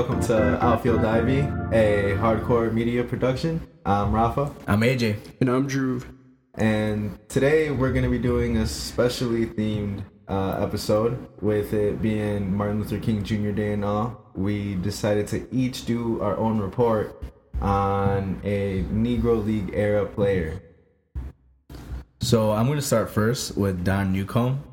welcome 0.00 0.18
to 0.18 0.64
Outfield 0.64 1.04
Ivy, 1.04 1.40
a 1.76 2.16
hardcore 2.16 2.72
media 2.72 3.04
production. 3.04 3.60
I'm 3.84 4.14
Rafa, 4.14 4.50
I'm 4.66 4.80
AJ. 4.80 5.18
And 5.42 5.50
I'm 5.50 5.66
Drew. 5.66 6.00
and 6.54 7.18
today 7.28 7.70
we're 7.70 7.92
going 7.92 8.04
to 8.04 8.10
be 8.10 8.18
doing 8.18 8.56
a 8.56 8.66
specially 8.66 9.44
themed 9.44 10.02
uh, 10.26 10.56
episode 10.58 11.28
with 11.42 11.74
it 11.74 12.00
being 12.00 12.56
Martin 12.56 12.78
Luther 12.78 12.98
King 12.98 13.22
Jr. 13.22 13.50
Day 13.50 13.74
and 13.74 13.84
all. 13.84 14.30
We 14.34 14.76
decided 14.76 15.26
to 15.28 15.46
each 15.54 15.84
do 15.84 16.18
our 16.22 16.34
own 16.38 16.60
report 16.60 17.22
on 17.60 18.40
a 18.42 18.84
Negro 18.84 19.44
League 19.44 19.72
era 19.74 20.06
player. 20.06 20.62
So 22.22 22.52
I'm 22.52 22.64
going 22.64 22.78
to 22.78 22.86
start 22.86 23.10
first 23.10 23.54
with 23.58 23.84
Don 23.84 24.14
Newcombe. 24.14 24.64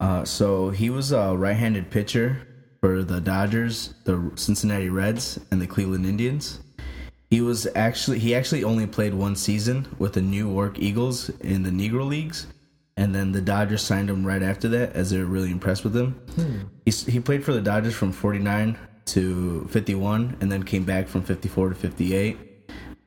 Uh, 0.00 0.24
so 0.24 0.70
he 0.70 0.90
was 0.90 1.12
a 1.12 1.36
right-handed 1.36 1.88
pitcher 1.88 2.45
for 2.80 3.02
the 3.02 3.20
Dodgers, 3.20 3.94
the 4.04 4.30
Cincinnati 4.36 4.88
Reds, 4.88 5.38
and 5.50 5.60
the 5.60 5.66
Cleveland 5.66 6.06
Indians. 6.06 6.60
He 7.30 7.40
was 7.40 7.66
actually 7.74 8.18
he 8.20 8.34
actually 8.34 8.62
only 8.62 8.86
played 8.86 9.14
one 9.14 9.34
season 9.34 9.86
with 9.98 10.12
the 10.12 10.22
Newark 10.22 10.78
Eagles 10.78 11.28
in 11.40 11.62
the 11.62 11.70
Negro 11.70 12.06
Leagues, 12.06 12.46
and 12.96 13.14
then 13.14 13.32
the 13.32 13.40
Dodgers 13.40 13.82
signed 13.82 14.08
him 14.08 14.24
right 14.24 14.42
after 14.42 14.68
that 14.68 14.92
as 14.92 15.10
they 15.10 15.18
were 15.18 15.24
really 15.24 15.50
impressed 15.50 15.82
with 15.82 15.96
him. 15.96 16.20
He 16.84 16.92
he 16.92 17.20
played 17.20 17.44
for 17.44 17.52
the 17.52 17.60
Dodgers 17.60 17.94
from 17.94 18.12
49 18.12 18.78
to 19.06 19.66
51, 19.70 20.36
and 20.40 20.50
then 20.52 20.62
came 20.62 20.84
back 20.84 21.08
from 21.08 21.22
54 21.22 21.70
to 21.70 21.74
58. 21.74 22.38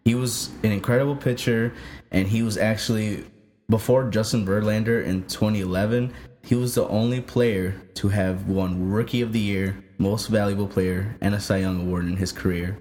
He 0.06 0.16
was 0.16 0.50
an 0.64 0.72
incredible 0.72 1.16
pitcher, 1.16 1.74
and 2.12 2.28
he 2.28 2.42
was 2.42 2.58
actually 2.58 3.26
before 3.70 4.10
Justin 4.10 4.46
Verlander 4.46 5.04
in 5.04 5.24
2011. 5.28 6.14
He 6.50 6.56
was 6.56 6.74
the 6.74 6.88
only 6.88 7.22
player 7.22 7.80
to 7.94 8.10
have 8.10 8.50
won 8.50 8.90
Rookie 8.90 9.22
of 9.22 9.34
the 9.34 9.40
Year, 9.40 9.84
Most 10.00 10.30
Valuable 10.30 10.66
Player, 10.66 11.16
and 11.22 11.36
a 11.36 11.40
Cy 11.40 11.58
Young 11.58 11.80
Award 11.82 12.06
in 12.06 12.18
his 12.18 12.32
career. 12.32 12.80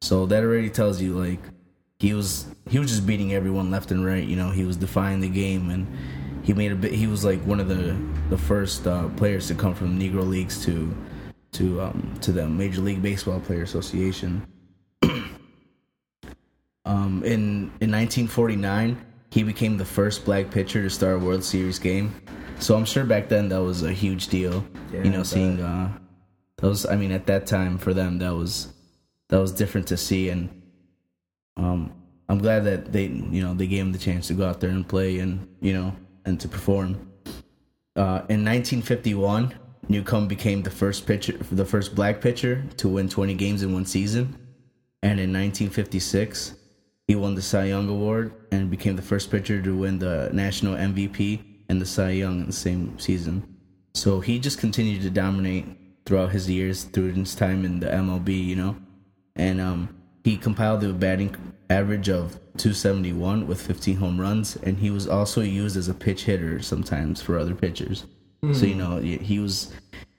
So 0.00 0.24
that 0.24 0.42
already 0.42 0.70
tells 0.70 0.98
you 0.98 1.12
like 1.12 1.40
he 1.98 2.14
was 2.14 2.46
he 2.70 2.78
was 2.78 2.88
just 2.88 3.06
beating 3.06 3.34
everyone 3.34 3.70
left 3.70 3.90
and 3.90 4.02
right. 4.02 4.24
You 4.24 4.36
know, 4.36 4.48
he 4.48 4.64
was 4.64 4.78
defying 4.78 5.20
the 5.20 5.28
game, 5.28 5.68
and 5.68 5.86
he 6.42 6.54
made 6.54 6.72
a 6.72 6.74
bit. 6.74 6.94
He 6.94 7.06
was 7.06 7.22
like 7.22 7.38
one 7.40 7.60
of 7.60 7.68
the 7.68 7.94
the 8.30 8.38
first 8.38 8.86
uh, 8.86 9.10
players 9.10 9.46
to 9.48 9.54
come 9.54 9.74
from 9.74 10.00
Negro 10.00 10.26
leagues 10.26 10.64
to 10.64 10.96
to 11.52 11.82
um, 11.82 12.14
to 12.22 12.32
the 12.32 12.48
Major 12.48 12.80
League 12.80 13.02
Baseball 13.02 13.40
Player 13.40 13.62
Association. 13.62 14.40
um, 16.86 17.22
in 17.26 17.70
in 17.82 17.92
1949, 17.92 18.96
he 19.28 19.42
became 19.42 19.76
the 19.76 19.84
first 19.84 20.24
black 20.24 20.50
pitcher 20.50 20.82
to 20.82 20.88
start 20.88 21.16
a 21.16 21.18
World 21.18 21.44
Series 21.44 21.78
game. 21.78 22.21
So 22.62 22.76
I'm 22.76 22.84
sure 22.84 23.02
back 23.02 23.28
then 23.28 23.48
that 23.48 23.60
was 23.60 23.82
a 23.82 23.92
huge 23.92 24.28
deal. 24.28 24.64
Yeah, 24.92 25.02
you 25.02 25.10
know, 25.10 25.24
seeing 25.24 25.60
uh, 25.60 25.98
those. 26.58 26.86
I 26.86 26.94
mean, 26.94 27.10
at 27.10 27.26
that 27.26 27.44
time 27.44 27.76
for 27.76 27.92
them, 27.92 28.18
that 28.18 28.36
was 28.36 28.72
that 29.30 29.38
was 29.38 29.50
different 29.50 29.88
to 29.88 29.96
see, 29.96 30.28
and 30.28 30.62
um, 31.56 31.92
I'm 32.28 32.38
glad 32.38 32.64
that 32.64 32.92
they 32.92 33.06
you 33.06 33.42
know 33.42 33.52
they 33.52 33.66
gave 33.66 33.80
him 33.80 33.90
the 33.90 33.98
chance 33.98 34.28
to 34.28 34.34
go 34.34 34.48
out 34.48 34.60
there 34.60 34.70
and 34.70 34.86
play 34.86 35.18
and 35.18 35.48
you 35.60 35.72
know 35.72 35.92
and 36.24 36.38
to 36.40 36.46
perform. 36.46 37.10
Uh, 37.96 38.22
in 38.30 38.44
1951, 38.44 39.52
Newcombe 39.88 40.28
became 40.28 40.62
the 40.62 40.70
first 40.70 41.04
pitcher, 41.04 41.36
the 41.50 41.64
first 41.64 41.96
black 41.96 42.20
pitcher 42.20 42.64
to 42.76 42.88
win 42.88 43.08
20 43.08 43.34
games 43.34 43.64
in 43.64 43.74
one 43.74 43.84
season, 43.84 44.38
and 45.02 45.18
in 45.18 45.32
1956, 45.32 46.54
he 47.08 47.16
won 47.16 47.34
the 47.34 47.42
Cy 47.42 47.64
Young 47.64 47.88
Award 47.88 48.32
and 48.52 48.70
became 48.70 48.94
the 48.94 49.02
first 49.02 49.32
pitcher 49.32 49.60
to 49.60 49.76
win 49.76 49.98
the 49.98 50.30
national 50.32 50.76
MVP 50.76 51.51
and 51.68 51.80
the 51.80 51.86
Cy 51.86 52.10
Young 52.10 52.40
in 52.40 52.46
the 52.46 52.52
same 52.52 52.98
season. 52.98 53.56
So 53.94 54.20
he 54.20 54.38
just 54.38 54.58
continued 54.58 55.02
to 55.02 55.10
dominate 55.10 55.66
throughout 56.06 56.32
his 56.32 56.48
years, 56.50 56.84
through 56.84 57.12
his 57.12 57.34
time 57.34 57.64
in 57.64 57.80
the 57.80 57.86
MLB, 57.86 58.44
you 58.44 58.56
know, 58.56 58.76
and 59.36 59.60
um, 59.60 59.96
he 60.24 60.36
compiled 60.36 60.82
a 60.84 60.92
batting 60.92 61.36
average 61.70 62.08
of 62.08 62.32
271 62.58 63.46
with 63.46 63.60
15 63.60 63.96
home 63.96 64.20
runs, 64.20 64.56
and 64.56 64.78
he 64.78 64.90
was 64.90 65.06
also 65.08 65.40
used 65.40 65.76
as 65.76 65.88
a 65.88 65.94
pitch 65.94 66.24
hitter 66.24 66.60
sometimes 66.60 67.20
for 67.22 67.38
other 67.38 67.54
pitchers. 67.54 68.06
So 68.52 68.66
you 68.66 68.74
know, 68.74 68.96
he 68.96 69.18
he 69.18 69.38
was 69.38 69.72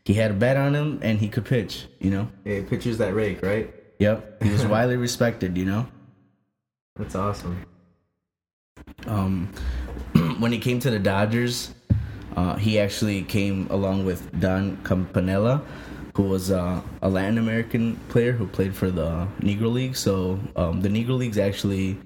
he 0.06 0.14
had 0.14 0.32
a 0.32 0.34
bat 0.34 0.56
on 0.56 0.74
him 0.74 1.00
and 1.02 1.20
he 1.20 1.28
could 1.28 1.44
pitch. 1.44 1.88
You 2.00 2.10
know, 2.10 2.28
Hey, 2.46 2.62
pitchers 2.64 2.98
that 3.00 3.14
rake, 3.14 3.42
right? 3.44 3.74
yep, 4.00 4.42
he 4.42 4.50
was 4.50 4.66
widely 4.74 4.96
respected. 4.96 5.58
You 5.58 5.66
know. 5.66 5.88
That's 6.96 7.16
awesome. 7.16 7.66
Um, 9.08 9.52
when 10.40 10.52
he 10.52 10.60
came 10.60 10.80
to 10.80 10.90
the 10.90 11.00
Dodgers, 11.00 11.74
uh, 12.36 12.56
he 12.56 12.80
actually 12.80 13.24
came 13.24 13.68
along 13.70 14.06
with 14.06 14.40
Don 14.40 14.78
Campanella, 14.84 15.62
who 16.16 16.24
was 16.24 16.52
uh, 16.52 16.82
a 17.02 17.10
Latin 17.10 17.38
American 17.38 17.96
player 18.10 18.32
who 18.32 18.48
played 18.48 18.76
for 18.76 18.92
the 18.92 19.28
Negro 19.40 19.72
League. 19.72 19.96
So 19.96 20.40
um, 20.56 20.82
the 20.82 20.90
Negro 20.90 21.18
Leagues 21.18 21.38
actually 21.38 21.98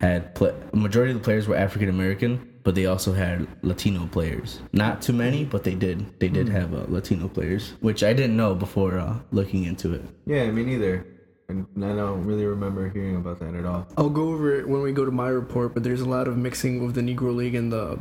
had 0.00 0.34
pla 0.34 0.50
a 0.72 0.76
majority 0.76 1.12
of 1.12 1.18
the 1.18 1.24
players 1.24 1.46
were 1.46 1.56
African 1.56 1.88
American, 1.88 2.40
but 2.62 2.74
they 2.74 2.86
also 2.86 3.12
had 3.12 3.46
Latino 3.62 4.06
players. 4.06 4.60
Not 4.72 5.02
too 5.02 5.12
many, 5.12 5.44
but 5.44 5.64
they 5.64 5.74
did. 5.74 6.18
They 6.20 6.28
did 6.28 6.48
have 6.48 6.74
uh, 6.74 6.84
Latino 6.88 7.28
players, 7.28 7.74
which 7.80 8.02
I 8.02 8.12
didn't 8.12 8.36
know 8.36 8.54
before 8.54 8.98
uh, 8.98 9.18
looking 9.30 9.64
into 9.64 9.92
it. 9.92 10.04
Yeah, 10.26 10.50
me 10.50 10.64
neither. 10.64 11.06
And 11.50 11.84
I 11.84 11.94
don't 11.94 12.24
really 12.24 12.44
remember 12.44 12.88
hearing 12.88 13.16
about 13.16 13.40
that 13.40 13.54
at 13.54 13.64
all. 13.64 13.86
I'll 13.96 14.08
go 14.08 14.28
over 14.30 14.54
it 14.54 14.68
when 14.68 14.82
we 14.82 14.92
go 14.92 15.04
to 15.04 15.10
my 15.10 15.28
report, 15.28 15.74
but 15.74 15.82
there's 15.82 16.00
a 16.00 16.08
lot 16.08 16.28
of 16.28 16.36
mixing 16.36 16.84
with 16.84 16.94
the 16.94 17.00
Negro 17.00 17.34
League 17.34 17.54
and 17.54 17.72
the 17.72 17.98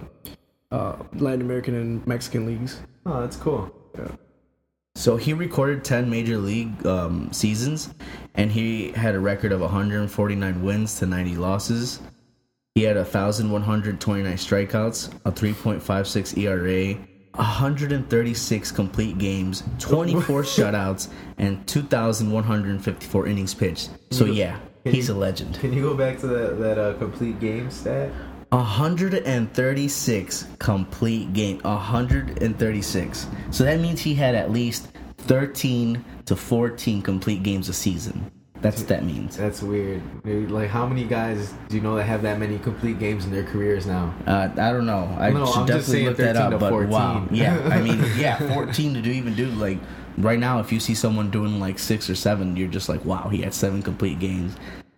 uh, 0.71 0.95
Latin 1.15 1.41
American 1.41 1.75
and 1.75 2.05
Mexican 2.05 2.45
leagues. 2.45 2.81
Oh, 3.05 3.21
that's 3.21 3.35
cool. 3.35 3.73
Yeah. 3.97 4.11
So 4.95 5.15
he 5.17 5.33
recorded 5.33 5.83
10 5.83 6.09
major 6.09 6.37
league 6.37 6.85
um, 6.85 7.31
seasons, 7.31 7.93
and 8.35 8.51
he 8.51 8.91
had 8.91 9.15
a 9.15 9.19
record 9.19 9.51
of 9.51 9.61
149 9.61 10.61
wins 10.61 10.99
to 10.99 11.05
90 11.05 11.37
losses. 11.37 12.01
He 12.75 12.83
had 12.83 12.97
1,129 12.97 14.33
strikeouts, 14.35 15.13
a 15.25 15.31
3.56 15.31 16.37
ERA, 16.37 16.99
136 17.35 18.71
complete 18.71 19.17
games, 19.17 19.63
24 19.79 20.43
shutouts, 20.43 21.09
and 21.37 21.65
2,154 21.67 23.27
innings 23.27 23.53
pitched. 23.53 23.91
So 24.11 24.25
yeah, 24.25 24.59
he's 24.83 25.09
a 25.09 25.13
legend. 25.13 25.59
Can 25.59 25.73
you 25.73 25.81
go 25.81 25.93
back 25.95 26.19
to 26.19 26.27
that, 26.27 26.59
that 26.59 26.77
uh, 26.77 26.93
complete 26.95 27.39
game 27.39 27.69
stat? 27.71 28.11
136 28.51 30.47
complete 30.57 31.33
game 31.33 31.59
136 31.59 33.27
so 33.51 33.63
that 33.63 33.79
means 33.79 34.01
he 34.01 34.15
had 34.15 34.33
at 34.33 34.49
least 34.49 34.87
13 35.19 36.03
to 36.25 36.35
14 36.35 37.03
complete 37.03 37.43
games 37.43 37.69
a 37.69 37.73
season 37.73 38.31
that's 38.61 38.79
what 38.79 38.87
that 38.89 39.03
means 39.05 39.37
That's 39.37 39.61
weird. 39.61 40.01
Like, 40.25 40.69
how 40.69 40.85
many 40.85 41.05
guys 41.05 41.53
do 41.69 41.75
you 41.77 41.81
know 41.81 41.95
that 41.95 42.03
have 42.03 42.21
that 42.23 42.39
many 42.39 42.59
complete 42.59 42.99
games 42.99 43.25
in 43.25 43.31
their 43.31 43.43
careers 43.45 43.85
now? 43.85 44.13
uh, 44.27 44.49
i 44.57 44.71
don't 44.71 44.85
know 44.85 45.15
i 45.19 45.29
No, 45.29 45.45
should 45.45 45.59
I'm 45.61 45.65
definitely 45.67 46.05
look 46.07 46.17
that 46.17 46.35
up 46.35 46.59
but 46.59 46.69
14. 46.69 46.89
wow 46.89 47.27
yeah 47.31 47.57
i 47.71 47.81
mean 47.81 47.99
yeah 48.17 48.37
14 48.53 48.93
to 48.95 49.01
do 49.01 49.11
even 49.11 49.33
do 49.35 49.47
like 49.51 49.77
right 50.17 50.39
now 50.39 50.59
if 50.59 50.71
you 50.71 50.79
see 50.79 50.93
someone 50.93 51.29
doing 51.31 51.59
like 51.59 51.79
six 51.79 52.09
or 52.09 52.15
seven 52.15 52.55
you're 52.57 52.67
just 52.67 52.89
like 52.89 53.03
wow 53.05 53.29
he 53.29 53.41
had 53.41 53.53
seven 53.53 53.81
complete 53.81 54.19
games 54.19 54.55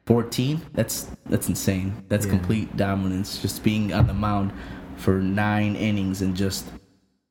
14 0.08 0.60
that's 0.74 1.08
that's 1.28 1.48
insane 1.48 1.94
that's 2.10 2.26
Yeah. 2.26 2.32
complete 2.32 2.76
dominance 2.78 3.40
just 3.42 3.64
being 3.64 3.94
on 3.94 4.08
the 4.08 4.14
mound 4.14 4.52
for 4.98 5.20
nine 5.22 5.76
innings 5.76 6.22
and 6.22 6.36
just 6.36 6.66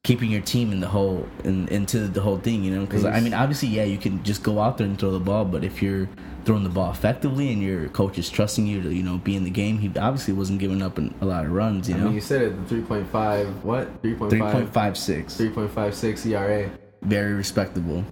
keeping 0.02 0.30
your 0.30 0.40
team 0.40 0.72
in 0.72 0.80
the 0.80 0.88
whole 0.88 1.28
in, 1.44 1.68
into 1.68 2.08
the 2.08 2.22
whole 2.22 2.38
thing 2.38 2.64
you 2.64 2.74
know 2.74 2.86
because 2.86 3.04
i 3.04 3.20
mean 3.20 3.34
obviously 3.34 3.68
yeah 3.68 3.84
you 3.84 3.98
can 3.98 4.22
just 4.24 4.42
go 4.42 4.58
out 4.58 4.78
there 4.78 4.86
and 4.86 4.98
throw 4.98 5.10
the 5.10 5.20
ball 5.20 5.44
but 5.44 5.62
if 5.62 5.82
you're 5.82 6.08
throwing 6.46 6.62
the 6.62 6.70
ball 6.70 6.90
effectively 6.90 7.52
and 7.52 7.62
your 7.62 7.86
coach 7.90 8.18
is 8.18 8.30
trusting 8.30 8.66
you 8.66 8.80
to 8.80 8.94
you 8.94 9.02
know 9.02 9.18
be 9.18 9.36
in 9.36 9.44
the 9.44 9.50
game 9.50 9.78
he 9.78 9.88
obviously 9.98 10.32
wasn't 10.32 10.58
giving 10.58 10.80
up 10.80 10.96
an, 10.96 11.14
a 11.20 11.26
lot 11.26 11.44
of 11.44 11.52
runs 11.52 11.86
you 11.86 11.94
I 11.96 11.98
know 11.98 12.04
mean, 12.06 12.14
you 12.14 12.20
said 12.22 12.40
it, 12.40 12.68
the 12.68 12.76
3.5, 12.76 13.62
what? 13.62 14.02
3.5? 14.02 14.70
3.56 14.70 15.52
3.56 15.52 16.26
ERA. 16.30 16.70
very 17.03 17.34
respectable 17.34 18.03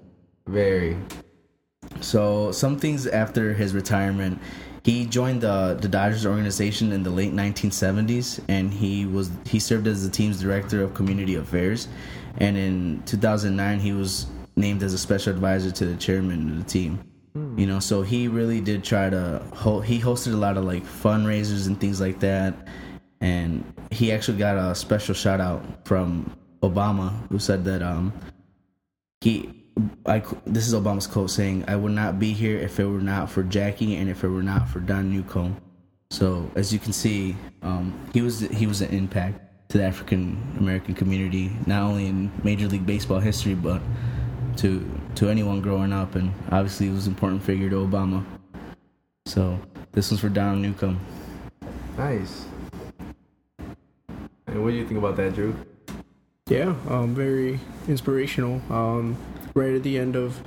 Very. 0.47 0.97
So 2.01 2.53
some 2.53 2.79
things 2.79 3.07
after 3.07 3.55
his 3.55 3.75
retirement, 3.75 4.41
he 4.89 5.05
joined 5.05 5.43
the 5.43 5.77
the 5.79 5.87
Dodgers 5.87 6.25
organization 6.25 6.93
in 6.93 7.03
the 7.03 7.11
late 7.11 7.35
1970s, 7.35 8.41
and 8.49 8.73
he 8.73 9.05
was 9.05 9.31
he 9.45 9.59
served 9.59 9.87
as 9.87 10.03
the 10.03 10.09
team's 10.09 10.41
director 10.41 10.83
of 10.83 10.95
community 10.95 11.35
affairs. 11.35 11.89
And 12.39 12.57
in 12.57 13.03
2009, 13.05 13.81
he 13.81 13.93
was 13.93 14.29
named 14.57 14.83
as 14.83 14.95
a 14.95 14.99
special 14.99 15.35
advisor 15.35 15.71
to 15.73 15.85
the 15.85 15.97
chairman 15.97 16.49
of 16.49 16.57
the 16.57 16.65
team. 16.65 17.01
You 17.35 17.67
know, 17.67 17.81
so 17.81 18.01
he 18.01 18.29
really 18.29 18.63
did 18.63 18.83
try 18.83 19.11
to 19.11 19.43
he 19.85 20.01
hosted 20.01 20.33
a 20.33 20.37
lot 20.37 20.57
of 20.57 20.65
like 20.65 20.85
fundraisers 20.85 21.67
and 21.67 21.79
things 21.79 22.01
like 22.01 22.21
that, 22.21 22.55
and 23.21 23.63
he 23.91 24.11
actually 24.11 24.39
got 24.39 24.57
a 24.57 24.75
special 24.75 25.15
shout 25.15 25.39
out 25.39 25.63
from 25.87 26.35
Obama, 26.63 27.13
who 27.29 27.39
said 27.39 27.63
that 27.67 27.83
um 27.83 28.11
he 29.21 29.58
I, 30.07 30.23
this 30.47 30.67
is 30.67 30.75
Obama's 30.75 31.07
quote 31.07 31.31
saying, 31.31 31.65
"I 31.69 31.77
would 31.77 31.93
not 31.93 32.19
be 32.19 32.33
here 32.33 32.59
if 32.59 32.81
it 32.81 32.87
were 32.87 33.01
not 33.01 33.31
for 33.31 33.43
Jackie 33.43 33.97
and 33.97 34.09
if 34.09 34.25
it 34.25 34.29
were 34.29 34.43
not 34.43 34.69
for 34.69 34.81
Don 34.81 35.11
Newcombe." 35.11 35.57
So 36.11 36.51
as 36.55 36.73
you 36.73 36.79
can 36.79 36.93
see, 36.93 37.37
um, 37.63 37.93
he 38.13 38.23
was 38.23 38.41
he 38.41 38.67
was 38.67 38.81
an 38.81 38.91
impact 38.91 39.41
to 39.71 39.79
the 39.79 39.85
African 39.85 40.41
American 40.59 40.95
community, 40.95 41.53
not 41.67 41.83
only 41.83 42.07
in 42.07 42.31
Major 42.43 42.67
League 42.67 42.87
Baseball 42.87 43.21
history, 43.21 43.55
but 43.55 43.83
to 44.57 44.89
to 45.17 45.29
anyone 45.29 45.61
growing 45.61 45.93
up, 45.93 46.15
and 46.15 46.33
obviously 46.51 46.87
he 46.87 46.93
was 46.93 47.07
an 47.07 47.13
important 47.13 47.43
figure 47.43 47.69
to 47.71 47.77
Obama. 47.77 48.25
So 49.27 49.61
this 49.93 50.11
one's 50.11 50.21
for 50.21 50.29
Don 50.29 50.63
Newcombe. 50.63 50.99
Nice. 51.97 52.47
And 54.47 54.65
what 54.65 54.71
do 54.71 54.77
you 54.77 54.87
think 54.87 54.99
about 54.99 55.17
that, 55.17 55.35
Drew? 55.35 55.55
Yeah, 56.49 56.75
um, 56.89 57.15
very 57.15 57.61
inspirational. 57.89 58.63
Um, 58.71 59.17
right 59.59 59.75
at 59.75 59.83
the 59.83 59.99
end 59.99 60.17
of, 60.17 60.41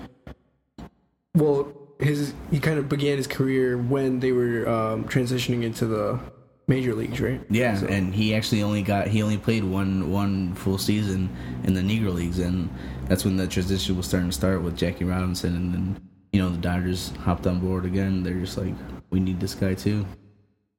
well, 1.36 1.72
his 2.00 2.34
he 2.50 2.60
kind 2.60 2.80
of 2.80 2.90
began 2.90 3.18
his 3.18 3.28
career 3.28 3.78
when 3.78 4.20
they 4.20 4.32
were 4.32 4.68
um, 4.68 5.04
transitioning 5.06 5.64
into 5.64 5.86
the 5.86 6.20
major 6.68 6.96
leagues, 6.96 7.20
right? 7.22 7.42
Yeah, 7.50 7.78
So- 7.78 7.88
and 7.88 8.14
he 8.14 8.34
actually 8.34 8.64
only 8.64 8.82
got 8.82 9.08
he 9.08 9.22
only 9.22 9.38
played 9.38 9.64
one 9.64 10.12
one 10.12 10.56
full 10.56 10.78
season 10.78 11.30
in 11.64 11.74
the 11.74 11.82
Negro 11.82 12.14
leagues, 12.14 12.40
and 12.40 12.70
that's 13.08 13.24
when 13.26 13.38
the 13.38 13.48
transition 13.48 13.98
was 13.98 14.08
starting 14.08 14.30
to 14.30 14.36
start 14.36 14.62
with 14.64 14.76
Jackie 14.78 15.06
Robinson, 15.06 15.56
and 15.56 15.74
then 15.74 16.02
you 16.34 16.42
know 16.42 16.50
the 16.50 16.58
Dodgers 16.58 17.12
hopped 17.20 17.46
on 17.46 17.60
board 17.60 17.86
again. 17.86 18.24
They're 18.24 18.34
just 18.40 18.58
like, 18.58 18.74
we 19.12 19.20
need 19.20 19.40
this 19.40 19.54
guy 19.54 19.74
too. 19.76 20.06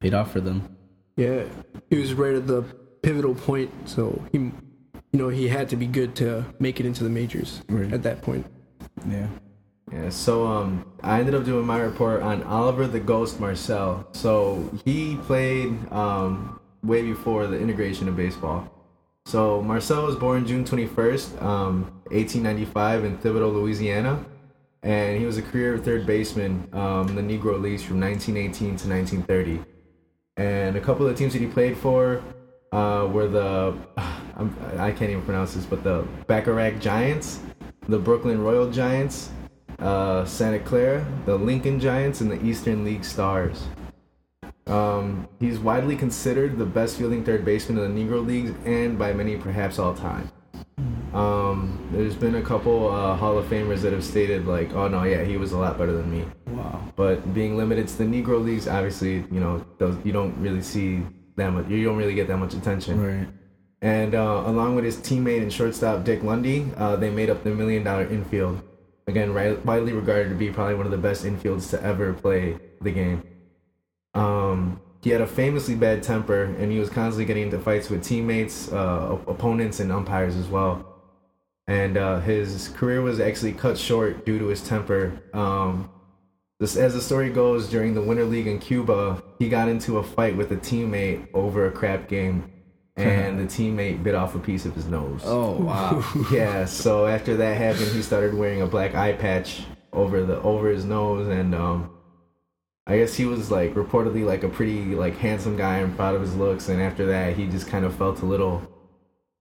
Paid 0.00 0.14
off 0.14 0.32
for 0.32 0.40
them. 0.40 0.76
Yeah, 1.16 1.44
he 1.90 1.98
was 1.98 2.14
right 2.14 2.34
at 2.34 2.46
the 2.46 2.62
pivotal 3.02 3.34
point, 3.34 3.70
so 3.84 4.20
he, 4.32 4.50
you 5.12 5.18
know, 5.18 5.28
he 5.28 5.48
had 5.48 5.68
to 5.70 5.76
be 5.76 5.86
good 5.86 6.14
to 6.16 6.44
make 6.58 6.80
it 6.80 6.86
into 6.86 7.04
the 7.04 7.10
majors 7.10 7.62
Right. 7.68 7.92
at 7.92 8.02
that 8.02 8.22
point. 8.22 8.46
Yeah. 9.08 9.26
Yeah, 9.92 10.08
so 10.08 10.46
um, 10.46 10.86
I 11.02 11.20
ended 11.20 11.34
up 11.34 11.44
doing 11.44 11.66
my 11.66 11.78
report 11.78 12.22
on 12.22 12.42
Oliver 12.44 12.86
the 12.86 13.00
Ghost 13.00 13.38
Marcelle. 13.38 14.08
So 14.12 14.70
he 14.86 15.16
played 15.16 15.74
um, 15.92 16.58
way 16.82 17.02
before 17.02 17.46
the 17.46 17.58
integration 17.58 18.08
of 18.08 18.16
baseball. 18.16 18.68
So 19.26 19.60
Marcelle 19.60 20.06
was 20.06 20.16
born 20.16 20.46
June 20.46 20.64
21st, 20.64 21.42
um, 21.42 21.82
1895 22.10 23.04
in 23.04 23.18
Thibodaux, 23.18 23.52
Louisiana. 23.52 24.24
And 24.82 25.18
he 25.20 25.26
was 25.26 25.36
a 25.36 25.42
career 25.42 25.76
third 25.78 26.06
baseman 26.06 26.66
um, 26.72 27.08
in 27.10 27.14
the 27.14 27.22
Negro 27.22 27.60
Leagues 27.60 27.82
from 27.84 28.00
1918 28.00 28.76
to 28.76 28.88
1930. 28.88 29.60
And 30.38 30.76
a 30.76 30.80
couple 30.80 31.06
of 31.06 31.14
teams 31.16 31.34
that 31.34 31.40
he 31.40 31.46
played 31.46 31.76
for 31.76 32.22
uh, 32.72 33.08
were 33.12 33.28
the, 33.28 33.76
I'm, 34.36 34.56
I 34.78 34.90
can't 34.90 35.10
even 35.10 35.22
pronounce 35.22 35.54
this, 35.54 35.64
but 35.64 35.84
the 35.84 36.06
Bacharach 36.26 36.80
Giants, 36.80 37.40
the 37.88 37.98
Brooklyn 37.98 38.42
Royal 38.42 38.70
Giants, 38.70 39.30
uh, 39.78 40.24
Santa 40.24 40.58
Clara, 40.58 41.06
the 41.26 41.36
Lincoln 41.36 41.78
Giants, 41.78 42.20
and 42.20 42.30
the 42.30 42.42
Eastern 42.44 42.84
League 42.84 43.04
Stars. 43.04 43.66
Um, 44.66 45.28
he's 45.40 45.58
widely 45.58 45.96
considered 45.96 46.56
the 46.56 46.64
best 46.64 46.96
fielding 46.96 47.24
third 47.24 47.44
baseman 47.44 47.82
in 47.84 47.94
the 47.94 48.00
Negro 48.00 48.24
Leagues 48.24 48.52
and 48.64 48.98
by 48.98 49.12
many 49.12 49.36
perhaps 49.36 49.78
all 49.78 49.94
time. 49.94 50.30
Um, 51.12 51.88
there's 51.92 52.14
been 52.14 52.36
a 52.36 52.42
couple 52.42 52.88
uh, 52.90 53.16
Hall 53.16 53.36
of 53.36 53.46
Famers 53.46 53.80
that 53.80 53.92
have 53.92 54.04
stated 54.04 54.46
like, 54.46 54.72
"Oh 54.72 54.88
no, 54.88 55.02
yeah, 55.02 55.24
he 55.24 55.36
was 55.36 55.52
a 55.52 55.58
lot 55.58 55.76
better 55.76 55.92
than 55.92 56.10
me." 56.10 56.24
Wow. 56.46 56.82
But 56.96 57.34
being 57.34 57.56
limited 57.58 57.86
to 57.88 57.98
the 57.98 58.04
Negro 58.04 58.42
Leagues, 58.42 58.66
obviously, 58.66 59.16
you 59.30 59.40
know, 59.40 59.62
those 59.76 59.98
you 60.04 60.12
don't 60.12 60.34
really 60.40 60.62
see 60.62 61.02
that 61.36 61.50
much. 61.50 61.68
You 61.68 61.84
don't 61.84 61.96
really 61.96 62.14
get 62.14 62.28
that 62.28 62.38
much 62.38 62.54
attention. 62.54 63.00
Right. 63.00 63.28
And 63.80 64.14
uh, 64.14 64.44
along 64.46 64.76
with 64.76 64.84
his 64.84 64.96
teammate 64.98 65.42
and 65.42 65.52
shortstop 65.52 66.04
Dick 66.04 66.22
Lundy, 66.22 66.70
uh, 66.76 66.96
they 66.96 67.10
made 67.10 67.30
up 67.30 67.42
the 67.42 67.50
Million 67.50 67.82
Dollar 67.82 68.06
Infield. 68.06 68.62
Again, 69.08 69.34
widely 69.34 69.92
regarded 69.92 70.28
to 70.28 70.36
be 70.36 70.50
probably 70.50 70.76
one 70.76 70.86
of 70.86 70.92
the 70.92 70.98
best 70.98 71.24
infields 71.24 71.68
to 71.70 71.82
ever 71.82 72.12
play 72.12 72.56
the 72.80 72.92
game. 72.92 73.24
Um, 74.14 74.80
he 75.02 75.10
had 75.10 75.20
a 75.20 75.26
famously 75.26 75.74
bad 75.74 76.04
temper, 76.04 76.44
and 76.44 76.70
he 76.70 76.78
was 76.78 76.88
constantly 76.88 77.24
getting 77.24 77.44
into 77.44 77.58
fights 77.58 77.90
with 77.90 78.04
teammates, 78.04 78.70
uh, 78.70 79.14
op- 79.14 79.26
opponents, 79.26 79.80
and 79.80 79.90
umpires 79.90 80.36
as 80.36 80.46
well. 80.46 80.86
And 81.66 81.96
uh, 81.96 82.20
his 82.20 82.68
career 82.68 83.02
was 83.02 83.18
actually 83.18 83.52
cut 83.52 83.76
short 83.76 84.24
due 84.24 84.38
to 84.38 84.46
his 84.46 84.62
temper. 84.62 85.20
Um, 85.34 85.90
this, 86.62 86.76
as 86.76 86.94
the 86.94 87.00
story 87.00 87.28
goes, 87.28 87.68
during 87.68 87.92
the 87.92 88.00
Winter 88.00 88.24
League 88.24 88.46
in 88.46 88.60
Cuba, 88.60 89.20
he 89.40 89.48
got 89.48 89.68
into 89.68 89.98
a 89.98 90.02
fight 90.02 90.36
with 90.36 90.52
a 90.52 90.56
teammate 90.56 91.26
over 91.34 91.66
a 91.66 91.72
crap 91.72 92.08
game, 92.08 92.52
and 92.94 93.36
the 93.36 93.46
teammate 93.46 94.04
bit 94.04 94.14
off 94.14 94.36
a 94.36 94.38
piece 94.38 94.64
of 94.64 94.72
his 94.72 94.86
nose. 94.86 95.22
Oh 95.24 95.60
wow. 95.60 96.04
Yeah, 96.32 96.64
so 96.66 97.08
after 97.08 97.36
that 97.38 97.56
happened, 97.56 97.90
he 97.90 98.00
started 98.00 98.32
wearing 98.32 98.62
a 98.62 98.66
black 98.68 98.94
eye 98.94 99.12
patch 99.12 99.64
over 99.92 100.22
the 100.22 100.40
over 100.42 100.68
his 100.68 100.84
nose, 100.84 101.26
and 101.26 101.52
um, 101.52 101.90
I 102.86 102.96
guess 102.96 103.12
he 103.12 103.24
was 103.24 103.50
like 103.50 103.74
reportedly 103.74 104.24
like 104.24 104.44
a 104.44 104.48
pretty 104.48 104.94
like 104.94 105.16
handsome 105.16 105.56
guy 105.56 105.78
and 105.78 105.96
proud 105.96 106.14
of 106.14 106.20
his 106.20 106.36
looks, 106.36 106.68
and 106.68 106.80
after 106.80 107.06
that, 107.06 107.34
he 107.34 107.48
just 107.48 107.66
kind 107.66 107.84
of 107.84 107.92
felt 107.96 108.22
a 108.22 108.24
little 108.24 108.62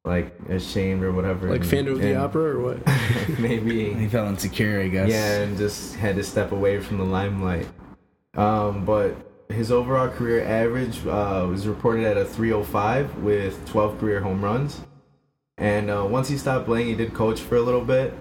like 0.03 0.33
ashamed 0.49 1.03
or 1.03 1.11
whatever. 1.11 1.49
Like 1.49 1.61
and- 1.61 1.69
Phantom 1.69 1.93
of 1.95 2.01
the 2.01 2.15
Opera 2.15 2.57
or 2.57 2.59
what? 2.59 2.79
maybe 3.39 3.93
he 3.93 4.07
felt 4.07 4.27
insecure, 4.29 4.81
I 4.81 4.87
guess. 4.87 5.09
yeah, 5.09 5.41
and 5.41 5.57
just 5.57 5.95
had 5.95 6.15
to 6.15 6.23
step 6.23 6.51
away 6.51 6.79
from 6.79 6.97
the 6.97 7.03
limelight. 7.03 7.67
Um, 8.35 8.85
but 8.85 9.15
his 9.49 9.71
overall 9.71 10.07
career 10.07 10.43
average 10.45 11.05
uh, 11.05 11.45
was 11.49 11.67
reported 11.67 12.05
at 12.05 12.17
a 12.17 12.25
305 12.25 13.17
with 13.17 13.67
12 13.67 13.99
career 13.99 14.21
home 14.21 14.43
runs. 14.43 14.81
And 15.57 15.89
uh, 15.91 16.07
once 16.09 16.29
he 16.29 16.37
stopped 16.37 16.65
playing, 16.65 16.87
he 16.87 16.95
did 16.95 17.13
coach 17.13 17.39
for 17.41 17.57
a 17.57 17.61
little 17.61 17.83
bit. 17.83 18.13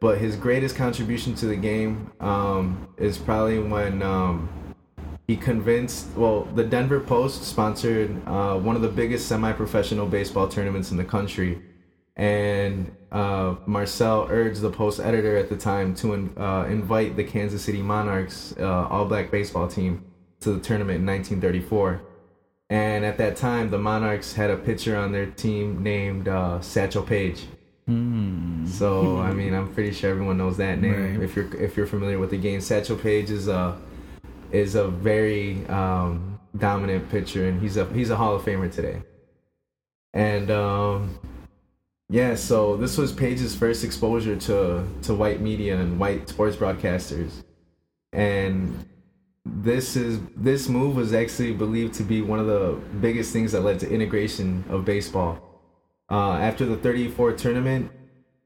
But 0.00 0.18
his 0.18 0.36
greatest 0.36 0.76
contribution 0.76 1.34
to 1.36 1.46
the 1.46 1.56
game 1.56 2.10
um, 2.20 2.88
is 2.96 3.18
probably 3.18 3.58
when 3.58 4.00
um, 4.02 4.48
he 5.28 5.36
convinced. 5.36 6.08
Well, 6.16 6.44
the 6.54 6.64
Denver 6.64 6.98
Post 6.98 7.44
sponsored 7.44 8.10
uh, 8.26 8.56
one 8.58 8.74
of 8.76 8.82
the 8.82 8.88
biggest 8.88 9.28
semi-professional 9.28 10.06
baseball 10.06 10.48
tournaments 10.48 10.90
in 10.90 10.96
the 10.96 11.04
country, 11.04 11.60
and 12.16 12.90
uh, 13.12 13.54
Marcelle 13.66 14.26
urged 14.30 14.62
the 14.62 14.70
Post 14.70 14.98
editor 15.00 15.36
at 15.36 15.50
the 15.50 15.56
time 15.56 15.94
to 15.96 16.14
in, 16.14 16.32
uh, 16.38 16.64
invite 16.68 17.14
the 17.16 17.24
Kansas 17.24 17.62
City 17.62 17.82
Monarchs 17.82 18.54
uh, 18.58 18.88
all-black 18.88 19.30
baseball 19.30 19.68
team 19.68 20.04
to 20.40 20.52
the 20.52 20.60
tournament 20.60 21.00
in 21.00 21.06
1934. 21.06 22.00
And 22.70 23.04
at 23.04 23.16
that 23.18 23.36
time, 23.36 23.70
the 23.70 23.78
Monarchs 23.78 24.34
had 24.34 24.50
a 24.50 24.56
pitcher 24.56 24.96
on 24.96 25.12
their 25.12 25.26
team 25.26 25.82
named 25.82 26.28
uh, 26.28 26.60
Satchel 26.60 27.02
Paige. 27.02 27.46
Hmm. 27.86 28.66
So 28.66 29.18
I 29.18 29.32
mean, 29.32 29.54
I'm 29.54 29.72
pretty 29.72 29.92
sure 29.92 30.10
everyone 30.10 30.36
knows 30.36 30.58
that 30.58 30.78
name 30.78 31.16
Right. 31.18 31.22
if 31.22 31.34
you're 31.34 31.54
if 31.56 31.76
you're 31.76 31.86
familiar 31.86 32.18
with 32.18 32.28
the 32.30 32.36
game. 32.36 32.60
Satchel 32.60 32.96
Paige 32.96 33.30
is 33.30 33.48
a 33.48 33.78
is 34.52 34.74
a 34.74 34.88
very 34.88 35.66
um, 35.66 36.38
dominant 36.56 37.08
pitcher, 37.10 37.48
and 37.48 37.60
he's 37.60 37.76
a 37.76 37.84
he's 37.92 38.10
a 38.10 38.16
Hall 38.16 38.34
of 38.34 38.42
Famer 38.42 38.72
today. 38.72 39.02
And 40.14 40.50
um, 40.50 41.18
yeah, 42.08 42.34
so 42.34 42.76
this 42.76 42.96
was 42.96 43.12
Paige's 43.12 43.54
first 43.54 43.84
exposure 43.84 44.36
to 44.36 44.86
to 45.02 45.14
white 45.14 45.40
media 45.40 45.78
and 45.78 45.98
white 45.98 46.28
sports 46.28 46.56
broadcasters, 46.56 47.44
and 48.12 48.86
this 49.44 49.96
is 49.96 50.20
this 50.36 50.68
move 50.68 50.96
was 50.96 51.12
actually 51.12 51.52
believed 51.52 51.94
to 51.94 52.02
be 52.02 52.22
one 52.22 52.38
of 52.38 52.46
the 52.46 52.78
biggest 53.00 53.32
things 53.32 53.52
that 53.52 53.62
led 53.62 53.80
to 53.80 53.90
integration 53.90 54.64
of 54.68 54.84
baseball. 54.84 55.44
Uh, 56.10 56.32
after 56.32 56.64
the 56.64 56.76
34 56.76 57.32
tournament, 57.32 57.90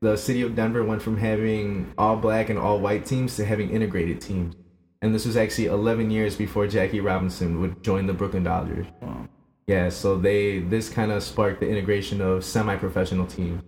the 0.00 0.16
city 0.16 0.42
of 0.42 0.56
Denver 0.56 0.82
went 0.82 1.00
from 1.00 1.16
having 1.16 1.92
all 1.96 2.16
black 2.16 2.50
and 2.50 2.58
all 2.58 2.80
white 2.80 3.06
teams 3.06 3.36
to 3.36 3.44
having 3.44 3.70
integrated 3.70 4.20
teams. 4.20 4.56
And 5.02 5.14
this 5.14 5.26
was 5.26 5.36
actually 5.36 5.66
11 5.66 6.10
years 6.10 6.36
before 6.36 6.66
Jackie 6.66 7.00
Robinson 7.00 7.60
would 7.60 7.82
join 7.82 8.06
the 8.06 8.12
Brooklyn 8.12 8.44
Dodgers. 8.44 8.86
Wow. 9.00 9.28
Yeah, 9.66 9.90
so 9.90 10.16
they 10.16 10.60
this 10.60 10.88
kind 10.88 11.12
of 11.12 11.22
sparked 11.22 11.60
the 11.60 11.68
integration 11.68 12.20
of 12.20 12.44
semi-professional 12.44 13.26
teams. 13.26 13.62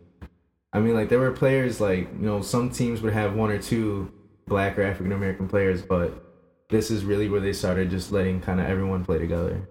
I 0.72 0.80
mean, 0.80 0.94
like 0.94 1.08
there 1.08 1.20
were 1.20 1.32
players 1.32 1.80
like 1.80 2.08
you 2.12 2.26
know 2.26 2.42
some 2.42 2.70
teams 2.70 3.00
would 3.02 3.12
have 3.12 3.34
one 3.34 3.50
or 3.50 3.58
two 3.58 4.12
black 4.46 4.78
or 4.78 4.82
African 4.82 5.12
American 5.12 5.48
players, 5.48 5.82
but 5.82 6.24
this 6.68 6.90
is 6.90 7.04
really 7.04 7.28
where 7.28 7.40
they 7.40 7.52
started 7.52 7.90
just 7.90 8.10
letting 8.10 8.40
kind 8.40 8.60
of 8.60 8.66
everyone 8.66 9.04
play 9.04 9.18
together. 9.18 9.68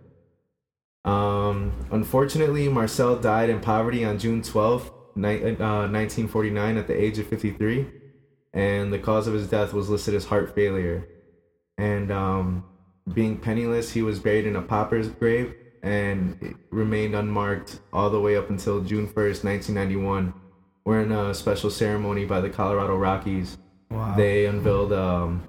Um, 1.06 1.74
unfortunately, 1.92 2.70
Marcelle 2.70 3.18
died 3.18 3.50
in 3.50 3.60
poverty 3.60 4.06
on 4.06 4.18
June 4.18 4.42
12th, 4.42 4.92
ni- 5.16 5.44
uh, 5.44 5.88
1949, 5.92 6.78
at 6.78 6.88
the 6.88 7.00
age 7.00 7.20
of 7.20 7.28
53, 7.28 7.88
and 8.54 8.94
the 8.94 9.00
cause 9.00 9.28
of 9.28 9.34
his 9.34 9.50
death 9.50 9.74
was 9.74 9.90
listed 9.90 10.14
as 10.14 10.26
heart 10.26 10.56
failure. 10.56 11.06
And 11.78 12.12
um, 12.12 12.64
being 13.14 13.38
penniless, 13.38 13.92
he 13.92 14.02
was 14.02 14.20
buried 14.20 14.46
in 14.46 14.56
a 14.56 14.62
pauper's 14.62 15.08
grave 15.08 15.54
and 15.82 16.56
remained 16.70 17.16
unmarked 17.16 17.80
all 17.92 18.10
the 18.10 18.20
way 18.20 18.38
up 18.38 18.50
until 18.50 18.82
June 18.82 19.08
1st, 19.08 19.44
1991, 19.44 20.34
where 20.84 21.02
in 21.02 21.12
a 21.12 21.34
special 21.34 21.70
ceremony 21.70 22.26
by 22.26 22.40
the 22.42 22.50
Colorado 22.50 22.96
Rockies, 22.98 23.58
Wow. 23.92 24.16
they 24.16 24.48
unveiled 24.48 24.92
um, 24.92 25.44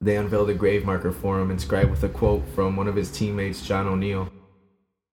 they 0.00 0.16
unveiled 0.16 0.48
a 0.50 0.54
grave 0.54 0.84
marker 0.86 1.12
for 1.12 1.38
him 1.40 1.50
inscribed 1.50 1.90
with 1.90 2.02
a 2.04 2.08
quote 2.08 2.42
from 2.54 2.74
one 2.76 2.86
of 2.88 2.94
his 2.96 3.10
teammates, 3.10 3.66
John 3.66 3.86
O'Neill. 3.86 4.30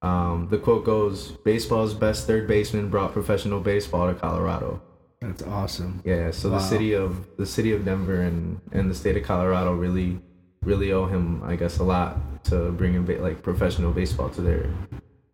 Um, 0.01 0.47
the 0.49 0.57
quote 0.57 0.85
goes, 0.85 1.31
"Baseball's 1.43 1.93
best 1.93 2.25
third 2.27 2.47
baseman 2.47 2.89
brought 2.89 3.11
professional 3.11 3.59
baseball 3.59 4.07
to 4.07 4.13
Colorado." 4.13 4.81
That's 5.21 5.43
awesome. 5.43 6.01
Yeah, 6.05 6.31
so 6.31 6.49
Wow. 6.51 6.57
the 6.59 6.63
city 6.63 6.93
of 6.93 7.25
the 7.37 7.45
city 7.45 7.73
of 7.73 7.83
Denver 7.83 8.21
and 8.21 8.61
and 8.71 8.89
the 8.89 8.95
state 8.95 9.17
of 9.17 9.23
Colorado 9.23 9.73
really 9.73 10.19
really 10.63 10.91
owe 10.91 11.05
him, 11.05 11.41
I 11.43 11.55
guess, 11.55 11.79
a 11.79 11.83
lot 11.83 12.43
to 12.45 12.71
bring 12.71 12.95
in 12.95 13.05
ba- 13.05 13.21
like 13.21 13.41
professional 13.41 13.91
baseball 13.91 14.29
to 14.29 14.41
their 14.41 14.63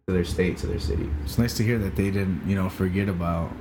to 0.07 0.13
their 0.13 0.25
state 0.25 0.57
to 0.57 0.67
their 0.67 0.79
city. 0.79 1.09
It's 1.24 1.38
nice 1.38 1.55
to 1.57 1.63
hear 1.63 1.77
that 1.79 1.95
they 1.95 2.12
didn't, 2.12 2.48
you 2.48 2.55
know, 2.55 2.69
forget 2.69 3.09
about 3.09 3.51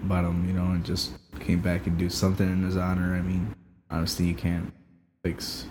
about 0.00 0.24
him, 0.24 0.46
you 0.46 0.54
know, 0.54 0.64
and 0.64 0.84
just 0.84 1.12
came 1.40 1.60
back 1.60 1.86
and 1.86 1.98
do 1.98 2.08
something 2.08 2.46
in 2.46 2.62
his 2.62 2.76
honor. 2.76 3.14
I 3.14 3.20
mean, 3.20 3.54
honestly, 3.90 4.26
you 4.26 4.34
can't 4.34 4.72
fix 5.22 5.66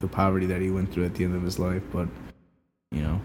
the 0.00 0.08
poverty 0.08 0.46
that 0.46 0.60
he 0.60 0.70
went 0.70 0.92
through 0.92 1.06
at 1.06 1.14
the 1.14 1.24
end 1.24 1.34
of 1.34 1.42
his 1.42 1.58
life, 1.58 1.82
but 1.92 2.08
you 2.92 3.02
know, 3.02 3.20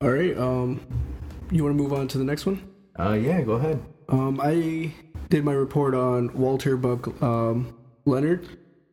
All 0.00 0.10
right. 0.10 0.36
Um, 0.38 0.80
you 1.50 1.64
want 1.64 1.76
to 1.76 1.82
move 1.82 1.92
on 1.92 2.06
to 2.08 2.18
the 2.18 2.24
next 2.24 2.46
one? 2.46 2.62
Uh, 2.98 3.14
yeah, 3.14 3.40
go 3.42 3.52
ahead. 3.52 3.82
Um, 4.08 4.40
I 4.40 4.92
did 5.28 5.44
my 5.44 5.52
report 5.52 5.94
on 5.94 6.32
Walter 6.34 6.76
Buck 6.76 7.20
um, 7.20 7.76
Leonard. 8.08 8.46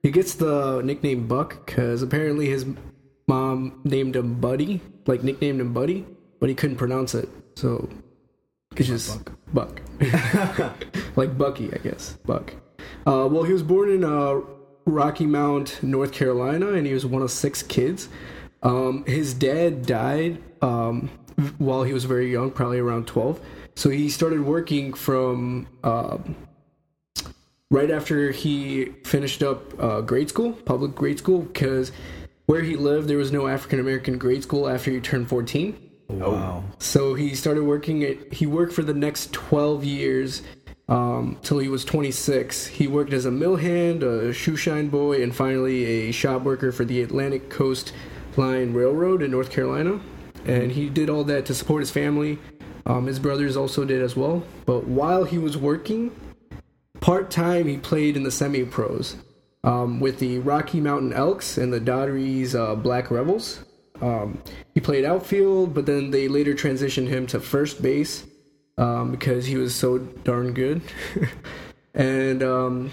He 0.04 0.12
gets 0.12 0.36
the 0.36 0.82
nickname 0.84 1.28
Buck 1.28 1.66
because 1.66 2.04
apparently 2.04 2.48
his 2.48 2.66
mom 3.28 3.82
named 3.84 4.16
him 4.16 4.40
Buddy, 4.40 4.82
like 5.08 5.24
nicknamed 5.24 5.62
him 5.62 5.74
Buddy, 5.74 6.06
but 6.40 6.50
he 6.50 6.56
couldn't 6.56 6.78
pronounce 6.78 7.16
it, 7.16 7.28
so 7.56 7.90
it's 8.76 8.88
just 8.88 9.26
Buck, 9.26 9.82
Buck. 10.00 10.76
like 11.16 11.38
Bucky, 11.38 11.74
I 11.74 11.78
guess. 11.78 12.18
Buck. 12.26 12.54
Uh, 13.08 13.28
well, 13.32 13.44
he 13.44 13.54
was 13.54 13.64
born 13.64 13.90
in 13.90 14.04
uh, 14.04 14.42
Rocky 14.86 15.26
Mount, 15.26 15.82
North 15.82 16.12
Carolina, 16.12 16.74
and 16.74 16.86
he 16.86 16.94
was 16.94 17.06
one 17.06 17.22
of 17.22 17.32
six 17.32 17.64
kids. 17.64 18.10
Um, 18.64 19.06
his 19.06 19.34
dad 19.34 19.86
died 19.86 20.42
um, 20.62 21.10
while 21.58 21.84
he 21.84 21.94
was 21.94 22.06
very 22.06 22.32
young, 22.32 22.52
probably 22.52 22.80
around 22.80 23.08
12. 23.08 23.40
So 23.76 23.90
he 23.90 24.10
started 24.10 24.42
working 24.42 24.94
from 24.94 25.68
uh, 25.84 26.18
right 27.72 27.92
after 27.92 28.32
he 28.32 28.86
finished 29.04 29.44
up 29.44 29.78
uh, 29.82 30.02
grade 30.02 30.30
school, 30.30 30.54
public 30.54 30.96
grade 30.96 31.18
school, 31.18 31.42
because 31.42 31.92
where 32.46 32.62
he 32.62 32.76
lived, 32.76 33.08
there 33.08 33.18
was 33.18 33.32
no 33.32 33.48
African 33.48 33.80
American 33.80 34.18
grade 34.18 34.44
school 34.44 34.70
after 34.70 34.92
he 34.92 35.00
turned 35.00 35.28
14. 35.28 35.76
wow, 36.10 36.64
So 36.80 37.16
he 37.16 37.36
started 37.36 37.64
working 37.64 38.04
at, 38.04 38.34
he 38.34 38.46
worked 38.46 38.74
for 38.74 38.84
the 38.84 38.94
next 38.94 39.34
12 39.34 39.84
years 39.84 40.44
um, 40.88 41.40
till 41.42 41.58
he 41.58 41.68
was 41.68 41.84
26. 41.84 42.68
He 42.68 42.88
worked 42.88 43.14
as 43.14 43.26
a 43.26 43.32
mill 43.32 43.56
hand, 43.56 44.04
a 44.04 44.32
shoe 44.32 44.56
shine 44.56 44.90
boy, 44.90 45.24
and 45.24 45.36
finally 45.36 45.86
a 45.86 46.12
shop 46.12 46.44
worker 46.44 46.72
for 46.72 46.86
the 46.86 47.02
Atlantic 47.02 47.50
Coast 47.50 47.94
Line 48.38 48.74
Railroad 48.74 49.24
in 49.24 49.32
North 49.32 49.50
Carolina. 49.50 50.00
And 50.46 50.72
he 50.72 50.90
did 50.90 51.10
all 51.10 51.24
that 51.24 51.48
to 51.48 51.56
support 51.56 51.82
his 51.82 51.90
family. 51.90 52.38
Um, 52.86 53.08
his 53.08 53.18
brothers 53.18 53.58
also 53.58 53.84
did 53.84 54.04
as 54.04 54.16
well. 54.16 54.44
But 54.68 54.86
while 54.86 55.24
he 55.24 55.40
was 55.40 55.58
working, 55.58 56.12
part 57.06 57.30
time 57.30 57.68
he 57.68 57.78
played 57.78 58.18
in 58.18 58.24
the 58.24 58.32
semi 58.32 58.66
pros 58.66 59.16
um, 59.64 60.00
with 60.00 60.18
the 60.18 60.40
Rocky 60.40 60.80
Mountain 60.80 61.14
Elks 61.14 61.56
and 61.56 61.72
the 61.72 61.80
Daughtery's 61.80 62.56
uh, 62.56 62.74
Black 62.74 63.12
Rebels. 63.12 63.64
Um, 64.02 64.42
he 64.74 64.82
played 64.82 65.06
outfield, 65.06 65.76
but 65.76 65.86
then 65.86 66.10
they 66.10 66.28
later 66.28 66.56
transitioned 66.56 67.08
him 67.08 67.28
to 67.28 67.40
first 67.40 67.84
base 67.84 68.26
um, 68.80 69.12
because 69.12 69.46
he 69.46 69.56
was 69.56 69.76
so 69.76 70.00
darn 70.00 70.56
good. 70.56 70.82
and 71.94 72.42
um, 72.42 72.92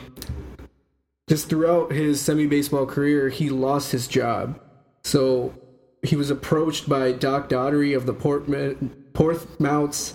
just 1.27 1.49
throughout 1.49 1.91
his 1.91 2.21
semi 2.21 2.47
baseball 2.47 2.85
career, 2.85 3.31
he 3.31 3.49
lost 3.49 3.93
his 3.93 4.07
job. 4.07 4.61
So 5.05 5.55
he 6.03 6.17
was 6.17 6.29
approached 6.29 6.87
by 6.87 7.13
Doc 7.13 7.49
Daughtery 7.49 7.97
of 7.97 8.05
the 8.05 8.13
Portman, 8.13 8.91
Portsmouth's 9.15 10.13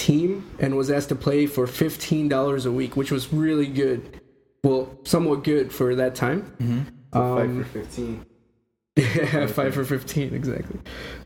team 0.00 0.50
and 0.58 0.76
was 0.76 0.90
asked 0.90 1.10
to 1.10 1.14
play 1.14 1.46
for 1.46 1.66
$15 1.66 2.66
a 2.66 2.72
week, 2.72 2.96
which 2.96 3.10
was 3.10 3.32
really 3.32 3.66
good. 3.66 4.20
Well, 4.64 4.98
somewhat 5.04 5.44
good 5.44 5.72
for 5.72 5.94
that 5.96 6.14
time. 6.14 6.88
Five 7.12 7.54
for 7.56 7.64
fifteen. 7.64 8.26
Yeah, 8.96 9.46
five 9.46 9.72
for 9.74 9.84
fifteen 9.84 10.34
exactly. 10.34 10.78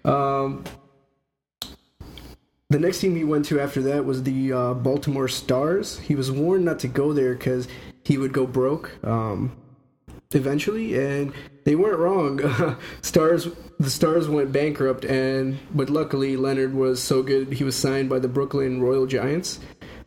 Um, 0.04 0.62
the 2.70 2.78
next 2.78 3.00
team 3.00 3.16
he 3.16 3.24
went 3.24 3.44
to 3.46 3.60
after 3.60 3.82
that 3.82 4.04
was 4.04 4.22
the 4.22 4.52
uh, 4.52 4.74
Baltimore 4.74 5.28
Stars. 5.28 5.98
He 5.98 6.14
was 6.14 6.30
warned 6.30 6.64
not 6.64 6.78
to 6.80 6.88
go 6.88 7.12
there 7.12 7.34
because 7.34 7.66
he 8.04 8.16
would 8.18 8.32
go 8.32 8.46
broke 8.46 8.92
um, 9.04 9.56
eventually, 10.32 10.98
and 10.98 11.32
they 11.64 11.74
weren't 11.76 11.98
wrong. 11.98 12.76
Stars, 13.02 13.48
the 13.78 13.90
Stars 13.90 14.28
went 14.28 14.52
bankrupt, 14.52 15.04
and 15.04 15.58
but 15.74 15.90
luckily 15.90 16.36
Leonard 16.36 16.74
was 16.74 17.02
so 17.02 17.22
good 17.22 17.52
he 17.52 17.64
was 17.64 17.76
signed 17.76 18.08
by 18.08 18.18
the 18.18 18.28
Brooklyn 18.28 18.80
Royal 18.82 19.06
Giants. 19.06 19.60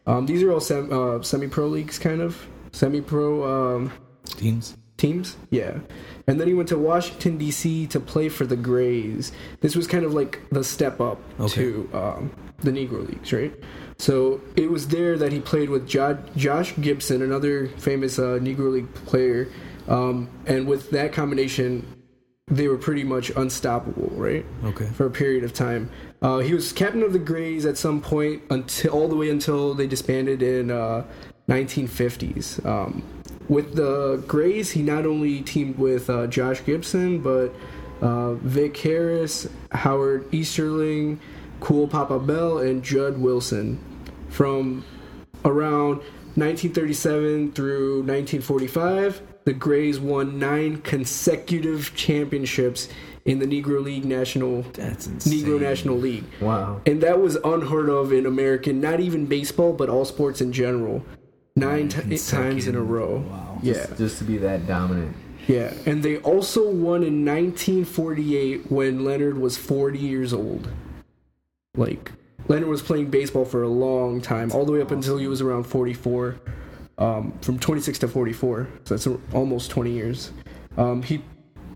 Um, 0.05 0.25
these 0.25 0.41
are 0.43 0.51
all 0.51 0.61
sem- 0.61 0.91
uh, 0.91 1.21
semi-pro 1.21 1.67
leagues, 1.67 1.99
kind 1.99 2.21
of 2.21 2.47
semi-pro. 2.71 3.75
Um, 3.75 3.91
teams. 4.25 4.77
teams. 4.97 5.35
Yeah. 5.49 5.79
And 6.27 6.39
then 6.39 6.47
he 6.47 6.53
went 6.53 6.69
to 6.69 6.77
Washington 6.77 7.37
D.C. 7.37 7.87
to 7.87 7.99
play 7.99 8.29
for 8.29 8.45
the 8.45 8.55
Grays. 8.55 9.31
This 9.61 9.75
was 9.75 9.87
kind 9.87 10.03
of 10.05 10.13
like 10.13 10.41
the 10.51 10.63
step 10.63 10.99
up 11.01 11.19
Okay. 11.39 11.55
to 11.55 11.89
um, 11.93 12.31
the 12.59 12.71
Negro 12.71 13.07
Leagues, 13.07 13.31
right? 13.33 13.53
So 13.99 14.41
it 14.55 14.69
was 14.69 14.87
there 14.89 15.17
that 15.17 15.31
he 15.31 15.39
played 15.39 15.69
with 15.69 15.87
jo- 15.87 16.21
Josh 16.35 16.73
Gibson, 16.79 17.21
another 17.21 17.67
famous 17.77 18.19
uh, 18.19 18.39
Negro 18.41 18.71
League 18.71 18.93
player, 19.05 19.47
um, 19.87 20.29
and 20.45 20.67
with 20.67 20.89
that 20.91 21.13
combination, 21.13 21.85
they 22.47 22.67
were 22.67 22.77
pretty 22.77 23.03
much 23.03 23.29
unstoppable, 23.31 24.09
right? 24.11 24.45
Okay. 24.63 24.85
For 24.87 25.05
a 25.05 25.11
period 25.11 25.43
of 25.43 25.53
time. 25.53 25.89
Uh, 26.21 26.39
he 26.39 26.53
was 26.53 26.71
captain 26.71 27.03
of 27.03 27.13
the 27.13 27.19
Grays 27.19 27.65
at 27.65 27.77
some 27.77 28.01
point 28.01 28.41
until 28.49 28.91
all 28.91 29.07
the 29.07 29.15
way 29.15 29.29
until 29.29 29.73
they 29.73 29.85
disbanded 29.85 30.41
in 30.41 30.71
uh, 30.71 31.03
1950s. 31.49 32.65
Um, 32.65 33.03
with 33.49 33.75
the 33.75 34.23
Grays, 34.27 34.71
he 34.71 34.81
not 34.81 35.05
only 35.05 35.41
teamed 35.41 35.77
with 35.77 36.09
uh, 36.09 36.27
Josh 36.27 36.63
Gibson, 36.65 37.19
but 37.19 37.53
uh, 38.01 38.33
Vic 38.35 38.77
Harris, 38.77 39.47
Howard 39.71 40.33
Easterling, 40.33 41.19
Cool 41.59 41.87
Papa 41.87 42.19
Bell, 42.19 42.59
and 42.59 42.83
Jud 42.83 43.17
Wilson. 43.17 43.79
From 44.29 44.85
around 45.45 45.97
1937 46.35 47.53
through 47.53 48.03
1945, 48.03 49.21
the 49.47 49.53
Grays 49.53 49.97
won 49.97 50.39
nine 50.39 50.81
consecutive 50.81 51.95
championships 51.95 52.89
in 53.23 53.39
the 53.39 53.45
Negro 53.45 53.81
League 53.81 54.03
National. 54.03 54.63
Negro 54.63 55.57
National 55.57 55.95
League. 55.95 56.25
Wow. 56.41 56.81
And 56.85 56.99
that 56.99 57.21
was 57.21 57.37
unheard 57.45 57.87
of 57.87 58.11
in 58.11 58.25
American, 58.25 58.81
not 58.81 58.99
even 58.99 59.25
baseball, 59.25 59.71
but 59.71 59.87
all 59.87 60.03
sports 60.03 60.41
in 60.41 60.51
general. 60.51 61.01
Nine 61.55 61.87
t- 61.87 62.17
times 62.17 62.67
in 62.67 62.75
a 62.75 62.81
row. 62.81 63.19
Wow. 63.19 63.59
Yeah, 63.63 63.73
Just, 63.75 63.97
just 63.97 64.17
to 64.17 64.25
be 64.25 64.37
that 64.39 64.67
dominant. 64.67 65.15
yeah. 65.47 65.73
And 65.85 66.03
they 66.03 66.17
also 66.17 66.69
won 66.69 67.01
in 67.03 67.23
1948 67.23 68.69
when 68.69 69.05
Leonard 69.05 69.37
was 69.37 69.55
40 69.55 69.97
years 69.97 70.33
old. 70.33 70.67
Like, 71.77 72.11
Leonard 72.49 72.67
was 72.67 72.81
playing 72.81 73.11
baseball 73.11 73.45
for 73.45 73.63
a 73.63 73.69
long 73.69 74.19
time, 74.19 74.51
all 74.51 74.65
the 74.65 74.73
way 74.73 74.81
up 74.81 74.91
until 74.91 75.17
he 75.17 75.27
was 75.27 75.39
around 75.39 75.63
44. 75.63 76.35
Um, 76.99 77.37
from 77.41 77.59
26 77.59 77.99
to 77.99 78.07
44. 78.07 78.67
So 78.85 78.95
that's 78.95 79.07
almost 79.31 79.69
20 79.69 79.91
years. 79.91 80.31
Um, 80.77 81.03
he 81.03 81.21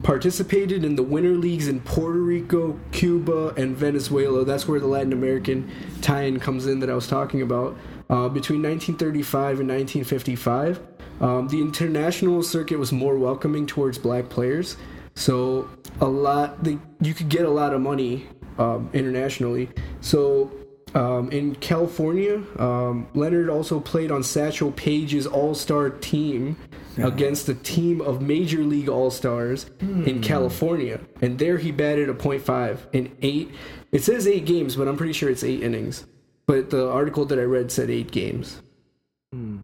participated 0.03 0.83
in 0.83 0.95
the 0.95 1.03
winter 1.03 1.35
leagues 1.35 1.67
in 1.67 1.79
Puerto 1.81 2.19
Rico, 2.19 2.79
Cuba, 2.91 3.53
and 3.57 3.75
Venezuela. 3.75 4.43
That's 4.43 4.67
where 4.67 4.79
the 4.79 4.87
Latin 4.87 5.13
American 5.13 5.69
tie-in 6.01 6.39
comes 6.39 6.65
in 6.65 6.79
that 6.79 6.89
I 6.89 6.95
was 6.95 7.07
talking 7.07 7.41
about. 7.41 7.77
Uh, 8.09 8.27
between 8.27 8.61
1935 8.63 9.59
and 9.59 9.69
1955, 9.69 10.79
um, 11.21 11.47
the 11.47 11.61
international 11.61 12.41
circuit 12.41 12.79
was 12.79 12.91
more 12.91 13.17
welcoming 13.17 13.67
towards 13.67 13.97
black 13.97 14.27
players. 14.27 14.75
So 15.15 15.69
a 15.99 16.07
lot, 16.07 16.57
you 16.65 17.13
could 17.13 17.29
get 17.29 17.45
a 17.45 17.49
lot 17.49 17.73
of 17.73 17.81
money 17.81 18.27
um, 18.57 18.89
internationally. 18.93 19.69
So 20.01 20.51
um, 20.93 21.29
in 21.31 21.55
California, 21.55 22.43
um, 22.59 23.07
Leonard 23.13 23.49
also 23.49 23.79
played 23.79 24.11
on 24.11 24.23
Satchel 24.23 24.71
Paige's 24.71 25.25
All 25.25 25.53
Star 25.55 25.89
team 25.89 26.57
against 26.97 27.47
a 27.47 27.53
team 27.55 28.01
of 28.01 28.21
Major 28.21 28.63
League 28.63 28.89
All 28.89 29.09
Stars 29.09 29.67
in 29.79 30.21
California, 30.21 30.99
and 31.21 31.39
there 31.39 31.57
he 31.57 31.71
batted 31.71 32.09
a 32.09 32.13
.5 32.13 32.79
in 32.93 33.15
eight. 33.21 33.51
It 33.91 34.03
says 34.03 34.27
eight 34.27 34.45
games, 34.45 34.75
but 34.75 34.87
I'm 34.87 34.97
pretty 34.97 35.13
sure 35.13 35.29
it's 35.29 35.43
eight 35.43 35.63
innings. 35.63 36.05
But 36.47 36.69
the 36.69 36.89
article 36.89 37.23
that 37.25 37.39
I 37.39 37.43
read 37.43 37.71
said 37.71 37.89
eight 37.89 38.11
games. 38.11 38.61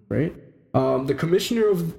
Right. 0.08 0.34
Um, 0.74 1.06
the 1.08 1.14
commissioner 1.16 1.68
of 1.68 1.94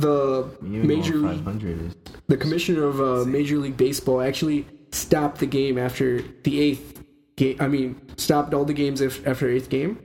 the 0.00 0.50
You 0.62 0.82
Major 0.82 1.14
League 1.16 1.64
is. 1.64 1.94
the 2.26 2.36
commissioner 2.36 2.84
of 2.84 3.00
uh, 3.00 3.24
Major 3.24 3.56
League 3.58 3.76
Baseball 3.76 4.20
actually 4.20 4.66
stopped 4.92 5.38
the 5.38 5.46
game 5.46 5.78
after 5.78 6.22
the 6.42 6.60
eighth 6.60 6.93
game. 7.36 7.56
I 7.60 7.68
mean, 7.68 8.00
stopped 8.16 8.54
all 8.54 8.64
the 8.64 8.72
games 8.74 9.00
if, 9.00 9.26
after 9.26 9.48
eighth 9.48 9.68
game, 9.68 9.98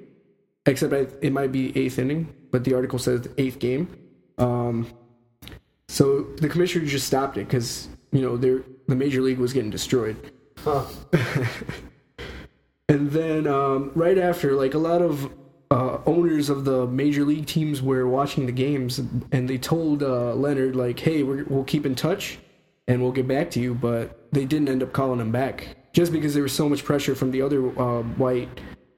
except 0.66 0.94
I, 0.94 1.08
it 1.22 1.32
might 1.32 1.52
be 1.52 1.78
eighth 1.78 2.00
inning, 2.00 2.34
but 2.52 2.64
the 2.64 2.74
article 2.74 3.00
says 3.00 3.28
eighth 3.38 3.60
game. 3.60 3.88
Um, 4.38 4.88
so 5.88 6.24
the 6.38 6.48
commissioner 6.50 6.86
just 6.86 7.08
stopped 7.08 7.38
it 7.38 7.48
because 7.48 7.88
you 8.12 8.22
know 8.22 8.38
they're- 8.38 8.64
the 8.88 8.96
major 8.96 9.22
league 9.22 9.38
was 9.38 9.54
getting 9.54 9.70
destroyed. 9.70 10.16
Huh. 10.58 10.86
And 12.88 13.12
then 13.12 13.46
um, 13.46 13.92
right 13.94 14.18
after, 14.18 14.54
like 14.54 14.74
a 14.74 14.80
lot 14.80 15.04
of 15.04 15.32
uh, 15.70 16.00
owners 16.08 16.50
of 16.50 16.66
the 16.66 16.88
major 16.88 17.24
league 17.24 17.46
teams 17.46 17.84
were 17.84 18.08
watching 18.08 18.48
the 18.48 18.52
games, 18.52 18.98
and 19.32 19.48
they 19.48 19.60
told 19.60 20.02
uh, 20.02 20.34
Leonard 20.34 20.76
like, 20.76 21.00
"Hey, 21.00 21.22
we're, 21.22 21.44
we'll 21.46 21.64
keep 21.64 21.86
in 21.86 21.94
touch, 21.94 22.40
and 22.88 23.00
we'll 23.02 23.12
get 23.12 23.28
back 23.28 23.52
to 23.52 23.60
you." 23.60 23.76
But 23.76 24.32
they 24.32 24.44
didn't 24.46 24.70
end 24.70 24.82
up 24.82 24.92
calling 24.92 25.20
him 25.20 25.32
back 25.32 25.68
just 25.94 26.12
because 26.12 26.34
there 26.34 26.44
was 26.44 26.54
so 26.54 26.70
much 26.70 26.84
pressure 26.84 27.16
from 27.16 27.32
the 27.32 27.42
other 27.42 27.68
uh, 27.80 28.04
white 28.04 28.50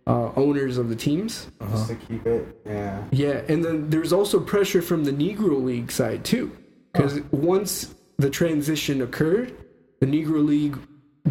uh, 0.07 0.31
owners 0.35 0.77
of 0.77 0.89
the 0.89 0.95
teams. 0.95 1.47
Just 1.69 1.89
to 1.89 1.95
keep 1.95 2.25
it. 2.25 2.61
Yeah. 2.65 3.03
Yeah, 3.11 3.41
and 3.47 3.63
then 3.63 3.89
there's 3.89 4.13
also 4.13 4.39
pressure 4.39 4.81
from 4.81 5.03
the 5.03 5.11
Negro 5.11 5.63
League 5.63 5.91
side 5.91 6.25
too, 6.25 6.55
because 6.91 7.21
once 7.31 7.95
the 8.17 8.29
transition 8.29 9.01
occurred, 9.01 9.55
the 9.99 10.05
Negro 10.05 10.45
League 10.45 10.77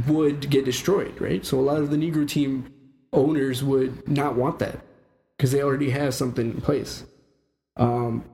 would 0.07 0.49
get 0.51 0.65
destroyed, 0.65 1.21
right? 1.21 1.45
So 1.45 1.59
a 1.59 1.63
lot 1.63 1.79
of 1.79 1.91
the 1.91 1.97
Negro 1.97 2.27
team 2.27 2.73
owners 3.13 3.63
would 3.65 4.09
not 4.09 4.37
want 4.37 4.61
that 4.61 4.79
because 5.37 5.53
they 5.53 5.63
already 5.63 5.91
have 5.91 6.15
something 6.15 6.53
in 6.53 6.61
place. 6.61 7.05
Um, 7.77 8.25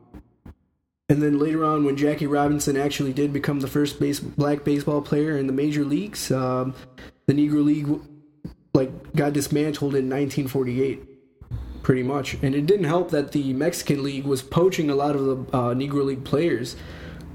and 1.09 1.23
then 1.23 1.39
later 1.39 1.65
on, 1.65 1.85
when 1.85 1.97
Jackie 1.97 2.27
Robinson 2.27 2.77
actually 2.77 3.13
did 3.13 3.33
become 3.33 3.61
the 3.61 3.69
first 3.69 4.01
base, 4.01 4.19
black 4.19 4.65
baseball 4.65 5.01
player 5.01 5.39
in 5.39 5.47
the 5.47 5.53
major 5.53 5.85
leagues, 5.85 6.31
um, 6.33 6.75
the 7.27 7.35
Negro 7.35 7.65
League 7.65 7.89
like 8.75 9.13
got 9.15 9.33
dismantled 9.33 9.95
in 9.95 10.09
1948 10.09 11.03
pretty 11.83 12.03
much. 12.03 12.35
And 12.43 12.55
it 12.55 12.67
didn't 12.67 12.85
help 12.87 13.11
that 13.13 13.33
the 13.33 13.53
Mexican 13.53 14.03
League 14.03 14.25
was 14.25 14.43
poaching 14.43 14.91
a 14.91 14.95
lot 14.95 15.15
of 15.15 15.25
the 15.25 15.57
uh, 15.57 15.75
Negro 15.75 16.05
League 16.05 16.25
players, 16.25 16.75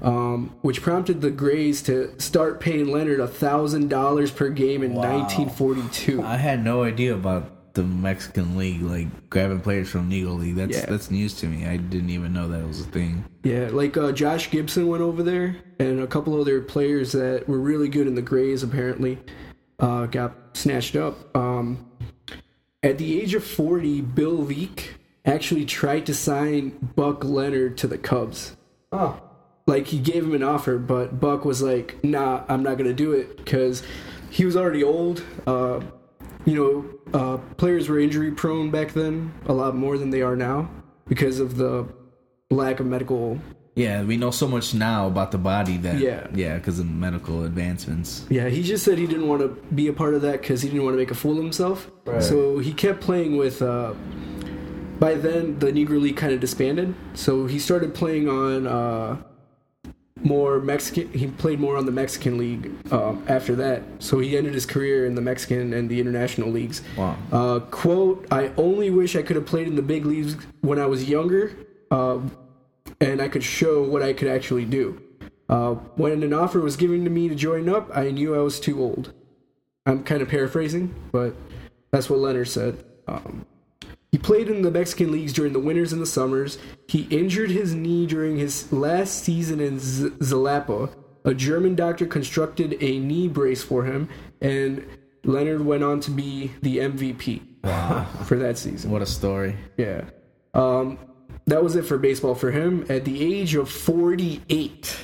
um, 0.02 0.54
which 0.60 0.82
prompted 0.82 1.20
the 1.22 1.30
Grays 1.30 1.82
to 1.84 2.14
start 2.20 2.60
paying 2.60 2.88
Leonard 2.88 3.26
thousand 3.30 3.88
dollars 3.88 4.30
per 4.30 4.50
game 4.50 4.82
in 4.82 4.94
Wow. 4.94 5.20
1942. 5.20 6.22
I 6.22 6.36
had 6.36 6.62
no 6.62 6.82
idea 6.82 7.14
about 7.14 7.74
the 7.74 7.82
Mexican 7.82 8.58
league, 8.58 8.82
like 8.82 9.30
grabbing 9.30 9.60
players 9.60 9.88
from 9.88 10.10
Negro 10.10 10.38
League. 10.38 10.56
That's 10.56 10.76
Yeah. 10.76 10.84
that's 10.86 11.10
news 11.10 11.32
to 11.40 11.46
me. 11.46 11.66
I 11.66 11.78
didn't 11.78 12.10
even 12.10 12.34
know 12.34 12.48
that 12.48 12.66
was 12.66 12.80
a 12.80 12.84
thing. 12.84 13.24
Yeah, 13.44 13.70
like 13.72 13.96
uh, 13.96 14.12
Josh 14.12 14.50
Gibson 14.50 14.88
went 14.88 15.02
over 15.02 15.22
there, 15.22 15.56
and 15.78 16.00
a 16.00 16.06
couple 16.06 16.38
other 16.38 16.60
players 16.60 17.12
that 17.12 17.48
were 17.48 17.58
really 17.58 17.88
good 17.88 18.06
in 18.06 18.14
the 18.14 18.20
Grays 18.22 18.62
apparently 18.62 19.18
uh, 19.82 20.06
got 20.06 20.56
snatched 20.56 20.96
up. 20.96 21.36
Um, 21.36 21.90
at 22.82 22.96
the 22.96 23.20
age 23.20 23.34
of 23.34 23.44
40, 23.44 24.00
Bill 24.00 24.38
Veeck 24.38 24.84
actually 25.26 25.66
tried 25.66 26.06
to 26.06 26.14
sign 26.14 26.90
Buck 26.96 27.24
Leonard 27.24 27.76
to 27.78 27.86
the 27.86 27.98
Cubs. 27.98 28.56
Oh. 28.90 29.20
like 29.66 29.86
he 29.86 29.98
gave 29.98 30.24
him 30.24 30.34
an 30.34 30.42
offer, 30.42 30.76
but 30.76 31.18
Buck 31.20 31.44
was 31.44 31.62
like, 31.62 32.02
"Nah, 32.04 32.42
I'm 32.48 32.62
not 32.62 32.76
gonna 32.78 32.92
do 32.92 33.12
it," 33.12 33.36
because 33.38 33.82
he 34.28 34.44
was 34.44 34.56
already 34.56 34.82
old. 34.84 35.22
Uh, 35.46 35.80
you 36.44 36.54
know, 36.54 37.18
uh, 37.18 37.36
players 37.56 37.88
were 37.88 37.98
injury 37.98 38.32
prone 38.32 38.70
back 38.70 38.92
then, 38.92 39.32
a 39.46 39.52
lot 39.52 39.76
more 39.76 39.96
than 39.96 40.10
they 40.10 40.20
are 40.20 40.36
now, 40.36 40.68
because 41.08 41.38
of 41.38 41.56
the 41.56 41.86
lack 42.50 42.80
of 42.80 42.86
medical. 42.86 43.38
Yeah, 43.74 44.02
we 44.04 44.18
know 44.18 44.30
so 44.30 44.46
much 44.46 44.74
now 44.74 45.06
about 45.06 45.30
the 45.30 45.38
body 45.38 45.78
that 45.78 45.98
Yeah. 45.98 46.26
yeah, 46.34 46.56
because 46.56 46.78
of 46.78 46.86
medical 46.90 47.44
advancements. 47.44 48.26
Yeah, 48.28 48.48
he 48.48 48.62
just 48.62 48.84
said 48.84 48.98
he 48.98 49.06
didn't 49.06 49.28
want 49.28 49.40
to 49.40 49.48
be 49.74 49.88
a 49.88 49.92
part 49.94 50.14
of 50.14 50.20
that 50.22 50.42
because 50.42 50.60
he 50.60 50.68
didn't 50.68 50.84
want 50.84 50.94
to 50.94 50.98
make 50.98 51.10
a 51.10 51.14
fool 51.14 51.32
of 51.38 51.42
himself. 51.42 51.90
Right. 52.04 52.22
So 52.22 52.58
he 52.58 52.72
kept 52.72 53.00
playing 53.00 53.36
with. 53.36 53.62
Uh, 53.62 53.94
by 54.98 55.14
then, 55.14 55.58
the 55.58 55.72
Negro 55.72 56.00
League 56.00 56.16
kind 56.16 56.32
of 56.32 56.38
disbanded, 56.38 56.94
so 57.14 57.46
he 57.46 57.58
started 57.58 57.92
playing 57.92 58.28
on 58.28 58.68
uh, 58.68 59.16
more 60.22 60.60
Mexican. 60.60 61.12
He 61.12 61.26
played 61.26 61.58
more 61.58 61.76
on 61.76 61.86
the 61.86 61.92
Mexican 61.92 62.38
League 62.38 62.70
um, 62.92 63.24
after 63.26 63.56
that. 63.56 63.82
So 63.98 64.20
he 64.20 64.36
ended 64.36 64.54
his 64.54 64.64
career 64.66 65.06
in 65.06 65.16
the 65.16 65.20
Mexican 65.20 65.72
and 65.72 65.88
the 65.88 65.98
international 65.98 66.50
leagues. 66.50 66.82
Wow. 66.96 67.16
Uh, 67.32 67.60
quote: 67.70 68.26
I 68.30 68.52
only 68.56 68.90
wish 68.90 69.16
I 69.16 69.22
could 69.22 69.34
have 69.34 69.46
played 69.46 69.66
in 69.66 69.74
the 69.74 69.82
big 69.82 70.06
leagues 70.06 70.36
when 70.60 70.78
I 70.78 70.86
was 70.86 71.08
younger, 71.08 71.50
uh, 71.90 72.18
and 73.02 73.20
I 73.20 73.28
could 73.28 73.42
show 73.42 73.82
what 73.82 74.02
I 74.02 74.12
could 74.12 74.28
actually 74.28 74.64
do. 74.64 75.02
Uh, 75.48 75.74
when 75.96 76.22
an 76.22 76.32
offer 76.32 76.60
was 76.60 76.76
given 76.76 77.04
to 77.04 77.10
me 77.10 77.28
to 77.28 77.34
join 77.34 77.68
up, 77.68 77.90
I 77.94 78.10
knew 78.10 78.34
I 78.34 78.38
was 78.38 78.60
too 78.60 78.80
old. 78.80 79.12
I'm 79.84 80.04
kind 80.04 80.22
of 80.22 80.28
paraphrasing, 80.28 80.94
but 81.10 81.34
that's 81.90 82.08
what 82.08 82.20
Leonard 82.20 82.48
said. 82.48 82.84
Um, 83.08 83.44
he 84.12 84.18
played 84.18 84.48
in 84.48 84.62
the 84.62 84.70
Mexican 84.70 85.10
leagues 85.10 85.32
during 85.32 85.52
the 85.52 85.58
winters 85.58 85.92
and 85.92 86.00
the 86.00 86.06
summers. 86.06 86.58
He 86.86 87.02
injured 87.10 87.50
his 87.50 87.74
knee 87.74 88.06
during 88.06 88.36
his 88.36 88.72
last 88.72 89.24
season 89.24 89.58
in 89.60 89.80
Z- 89.80 90.10
Zalapa. 90.20 90.94
A 91.24 91.34
German 91.34 91.74
doctor 91.74 92.06
constructed 92.06 92.76
a 92.80 92.98
knee 93.00 93.26
brace 93.26 93.62
for 93.62 93.84
him, 93.84 94.08
and 94.40 94.86
Leonard 95.24 95.64
went 95.64 95.82
on 95.82 96.00
to 96.00 96.10
be 96.10 96.52
the 96.62 96.78
MVP 96.78 97.40
for 98.26 98.38
that 98.38 98.58
season. 98.58 98.90
What 98.90 99.02
a 99.02 99.06
story. 99.06 99.56
Yeah. 99.76 100.04
Um, 100.54 100.98
that 101.46 101.62
was 101.62 101.76
it 101.76 101.84
for 101.84 101.98
baseball 101.98 102.34
for 102.34 102.50
him. 102.50 102.86
At 102.88 103.04
the 103.04 103.22
age 103.22 103.54
of 103.54 103.70
48, 103.70 104.96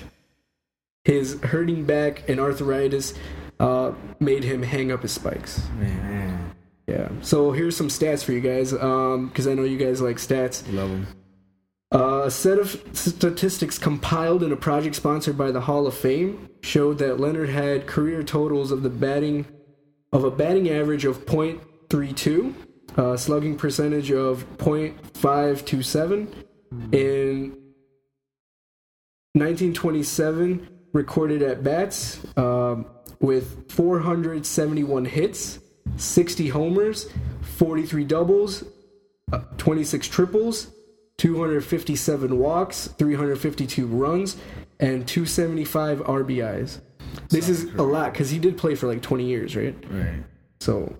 his 1.05 1.41
hurting 1.41 1.85
back 1.85 2.29
and 2.29 2.39
arthritis 2.39 3.15
uh, 3.61 3.93
made 4.21 4.45
him 4.45 4.63
hang 4.63 4.93
up 4.93 5.03
his 5.03 5.13
spikes. 5.13 5.67
Man, 5.79 6.55
Yeah. 6.87 7.09
So 7.23 7.53
here's 7.53 7.77
some 7.77 7.89
stats 7.89 8.25
for 8.25 8.33
you 8.33 8.41
guys, 8.41 8.73
because 8.73 9.47
I 9.47 9.55
know 9.55 9.65
you 9.65 9.79
guys 9.79 10.01
like 10.01 10.17
stats. 10.17 10.63
love 10.73 10.91
them. 10.91 11.07
Uh, 11.95 12.25
a 12.27 12.31
set 12.31 12.59
of 12.59 12.83
statistics 12.93 13.79
compiled 13.79 14.43
in 14.43 14.53
a 14.53 14.57
project 14.57 14.95
sponsored 14.95 15.39
by 15.39 15.51
the 15.51 15.63
Hall 15.63 15.87
of 15.87 15.95
Fame 15.95 16.51
showed 16.63 16.99
that 16.99 17.19
Leonard 17.19 17.49
had 17.49 17.87
career 17.87 18.23
totals 18.23 18.71
of 18.71 18.83
the 18.83 18.91
batting 18.91 19.47
of 20.13 20.25
a 20.25 20.31
batting 20.31 20.69
average 20.71 21.05
of 21.05 21.25
.32, 21.25 22.55
uh, 22.97 23.17
slugging 23.17 23.57
percentage 23.57 24.11
of 24.11 24.45
.527, 24.59 26.35
in 26.93 27.57
1927 29.35 30.69
recorded 30.93 31.43
at 31.43 31.63
bats 31.63 32.21
um, 32.37 32.87
with 33.21 33.71
471 33.71 35.05
hits, 35.05 35.59
60 35.97 36.49
homers, 36.49 37.09
43 37.43 38.05
doubles, 38.05 38.65
uh, 39.33 39.39
26 39.59 40.09
triples, 40.09 40.73
257 41.19 42.39
walks, 42.39 42.89
352 42.99 43.87
runs, 43.87 44.37
and 44.81 45.07
275 45.07 46.01
RBIs. 46.01 46.81
This 47.29 47.49
is 47.49 47.65
a 47.75 47.83
lot 47.83 48.13
because 48.13 48.31
he 48.31 48.39
did 48.39 48.57
play 48.57 48.75
for 48.75 48.87
like 48.87 49.03
20 49.03 49.25
years, 49.25 49.57
right? 49.57 49.75
Right. 49.91 50.23
So, 50.61 50.95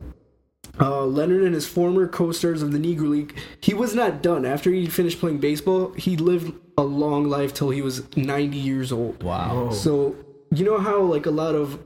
uh, 0.81 1.05
Leonard 1.05 1.43
and 1.43 1.55
his 1.55 1.67
former 1.67 2.07
co-stars 2.07 2.63
of 2.63 2.73
the 2.73 2.79
Negro 2.79 3.09
League, 3.11 3.37
he 3.61 3.75
was 3.75 3.95
not 3.95 4.23
done. 4.23 4.45
After 4.45 4.71
he 4.71 4.87
finished 4.87 5.19
playing 5.21 5.39
baseball, 5.39 5.93
he 5.93 6.17
lived 6.17 6.55
a 6.77 6.83
long 6.83 7.29
life 7.29 7.53
till 7.53 7.71
he 7.71 7.83
was 7.83 8.17
90 8.17 8.57
years 8.57 8.93
old. 8.93 9.23
Wow. 9.23 9.71
So, 9.71 10.17
you 10.51 10.65
know 10.65 10.79
how 10.79 11.01
like 11.03 11.27
a 11.27 11.31
lot 11.31 11.55
of 11.55 11.79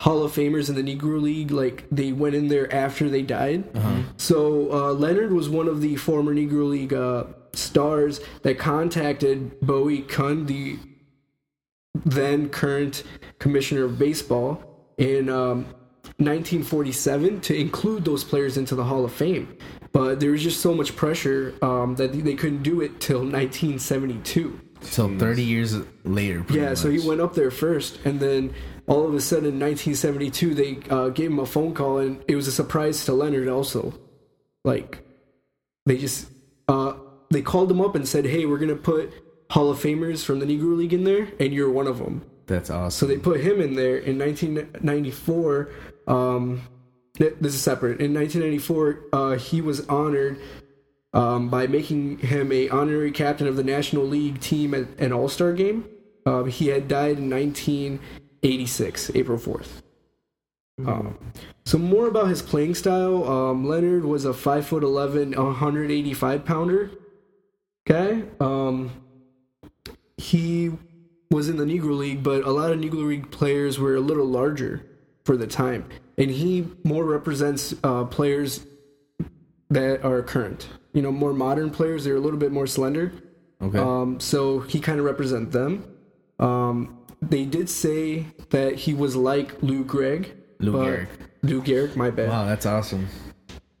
Hall 0.00 0.22
of 0.22 0.32
Famers 0.32 0.68
in 0.70 0.74
the 0.74 0.82
Negro 0.96 1.20
League, 1.20 1.50
like 1.50 1.84
they 1.90 2.10
went 2.12 2.34
in 2.34 2.48
there 2.48 2.72
after 2.72 3.08
they 3.08 3.22
died. 3.22 3.64
So 4.16 4.72
uh, 4.72 4.92
Leonard 4.94 5.32
was 5.32 5.48
one 5.48 5.68
of 5.68 5.82
the 5.82 5.96
former 5.96 6.34
Negro 6.34 6.70
League 6.70 6.94
uh, 6.94 7.24
stars 7.52 8.20
that 8.42 8.58
contacted 8.58 9.60
Bowie 9.60 10.02
Kuhn, 10.02 10.46
the 10.46 10.78
then 11.94 12.48
current 12.48 13.02
commissioner 13.38 13.84
of 13.84 13.98
baseball, 13.98 14.94
in 14.96 15.28
um, 15.28 15.66
1947 16.20 17.40
to 17.40 17.58
include 17.58 18.04
those 18.04 18.24
players 18.24 18.56
into 18.56 18.74
the 18.74 18.84
Hall 18.84 19.04
of 19.04 19.12
Fame. 19.12 19.56
But 19.92 20.20
there 20.20 20.30
was 20.30 20.42
just 20.42 20.60
so 20.60 20.74
much 20.74 20.94
pressure 20.94 21.54
um, 21.62 21.96
that 21.96 22.12
they 22.12 22.34
couldn't 22.34 22.62
do 22.62 22.82
it 22.82 23.00
till 23.00 23.20
1972. 23.20 24.60
So 24.82 25.18
30 25.18 25.42
years 25.42 25.76
later. 26.04 26.42
pretty 26.42 26.60
Yeah, 26.60 26.74
so 26.74 26.90
he 26.90 27.06
went 27.06 27.20
up 27.20 27.34
there 27.34 27.50
first, 27.50 27.98
and 28.04 28.20
then 28.20 28.54
all 28.86 29.06
of 29.06 29.14
a 29.14 29.20
sudden 29.20 29.46
in 29.46 29.60
1972 29.60 30.54
they 30.54 30.78
uh, 30.90 31.08
gave 31.08 31.30
him 31.30 31.38
a 31.38 31.46
phone 31.46 31.74
call, 31.74 31.98
and 31.98 32.22
it 32.28 32.36
was 32.36 32.48
a 32.48 32.52
surprise 32.52 33.04
to 33.06 33.12
Leonard 33.12 33.48
also. 33.48 33.94
Like, 34.64 35.04
they 35.86 35.96
just 35.96 36.28
uh, 36.68 36.94
they 37.30 37.42
called 37.42 37.70
him 37.70 37.80
up 37.80 37.94
and 37.94 38.06
said, 38.06 38.26
"Hey, 38.26 38.46
we're 38.46 38.58
gonna 38.58 38.76
put 38.76 39.12
Hall 39.50 39.70
of 39.70 39.78
Famers 39.78 40.24
from 40.24 40.38
the 40.38 40.46
Negro 40.46 40.76
League 40.76 40.92
in 40.92 41.04
there, 41.04 41.28
and 41.38 41.52
you're 41.52 41.70
one 41.70 41.86
of 41.86 41.98
them." 41.98 42.22
That's 42.50 42.68
awesome. 42.68 42.90
So 42.90 43.06
they 43.06 43.16
put 43.16 43.40
him 43.40 43.60
in 43.60 43.74
there 43.74 43.96
in 43.96 44.18
1994. 44.18 45.68
Um, 46.08 46.62
this 47.14 47.54
is 47.54 47.62
separate. 47.62 48.00
In 48.00 48.12
1994, 48.12 49.00
uh, 49.12 49.36
he 49.36 49.60
was 49.60 49.86
honored 49.86 50.36
um, 51.12 51.48
by 51.48 51.68
making 51.68 52.18
him 52.18 52.50
a 52.50 52.68
honorary 52.70 53.12
captain 53.12 53.46
of 53.46 53.54
the 53.54 53.62
National 53.62 54.04
League 54.04 54.40
team 54.40 54.74
at 54.74 54.88
an 54.98 55.12
All 55.12 55.28
Star 55.28 55.52
game. 55.52 55.84
Um, 56.26 56.48
he 56.48 56.66
had 56.66 56.88
died 56.88 57.18
in 57.18 57.30
1986, 57.30 59.12
April 59.14 59.38
4th. 59.38 59.68
Um, 60.84 61.18
so 61.64 61.78
more 61.78 62.08
about 62.08 62.28
his 62.28 62.42
playing 62.42 62.74
style. 62.74 63.22
Um, 63.30 63.68
Leonard 63.68 64.04
was 64.04 64.24
a 64.24 64.34
five 64.34 64.66
foot 64.66 64.82
eleven, 64.82 65.32
185 65.36 66.44
pounder. 66.44 66.90
Okay. 67.88 68.24
Um, 68.40 68.90
he 70.16 70.72
was 71.30 71.48
in 71.48 71.56
the 71.56 71.64
Negro 71.64 71.96
League, 71.96 72.22
but 72.22 72.44
a 72.44 72.50
lot 72.50 72.72
of 72.72 72.78
Negro 72.78 73.06
League 73.06 73.30
players 73.30 73.78
were 73.78 73.94
a 73.94 74.00
little 74.00 74.26
larger 74.26 74.84
for 75.24 75.36
the 75.36 75.46
time, 75.46 75.84
and 76.18 76.30
he 76.30 76.66
more 76.82 77.04
represents 77.04 77.74
uh, 77.84 78.04
players 78.04 78.66
that 79.70 80.04
are 80.04 80.22
current. 80.22 80.68
You 80.92 81.02
know, 81.02 81.12
more 81.12 81.32
modern 81.32 81.70
players. 81.70 82.02
They're 82.04 82.16
a 82.16 82.20
little 82.20 82.38
bit 82.38 82.50
more 82.50 82.66
slender. 82.66 83.12
okay. 83.62 83.78
Um, 83.78 84.18
so 84.18 84.60
he 84.60 84.80
kind 84.80 84.98
of 84.98 85.04
represent 85.04 85.52
them. 85.52 85.84
Um, 86.40 86.98
they 87.22 87.44
did 87.44 87.68
say 87.70 88.26
that 88.50 88.74
he 88.74 88.94
was 88.94 89.14
like 89.14 89.62
Lou 89.62 89.84
Gregg. 89.84 90.34
Lou 90.58 90.72
Gehrig. 90.72 91.08
Lou 91.42 91.62
Gehrig, 91.62 91.94
my 91.94 92.10
bad. 92.10 92.28
wow, 92.28 92.44
that's 92.44 92.66
awesome. 92.66 93.06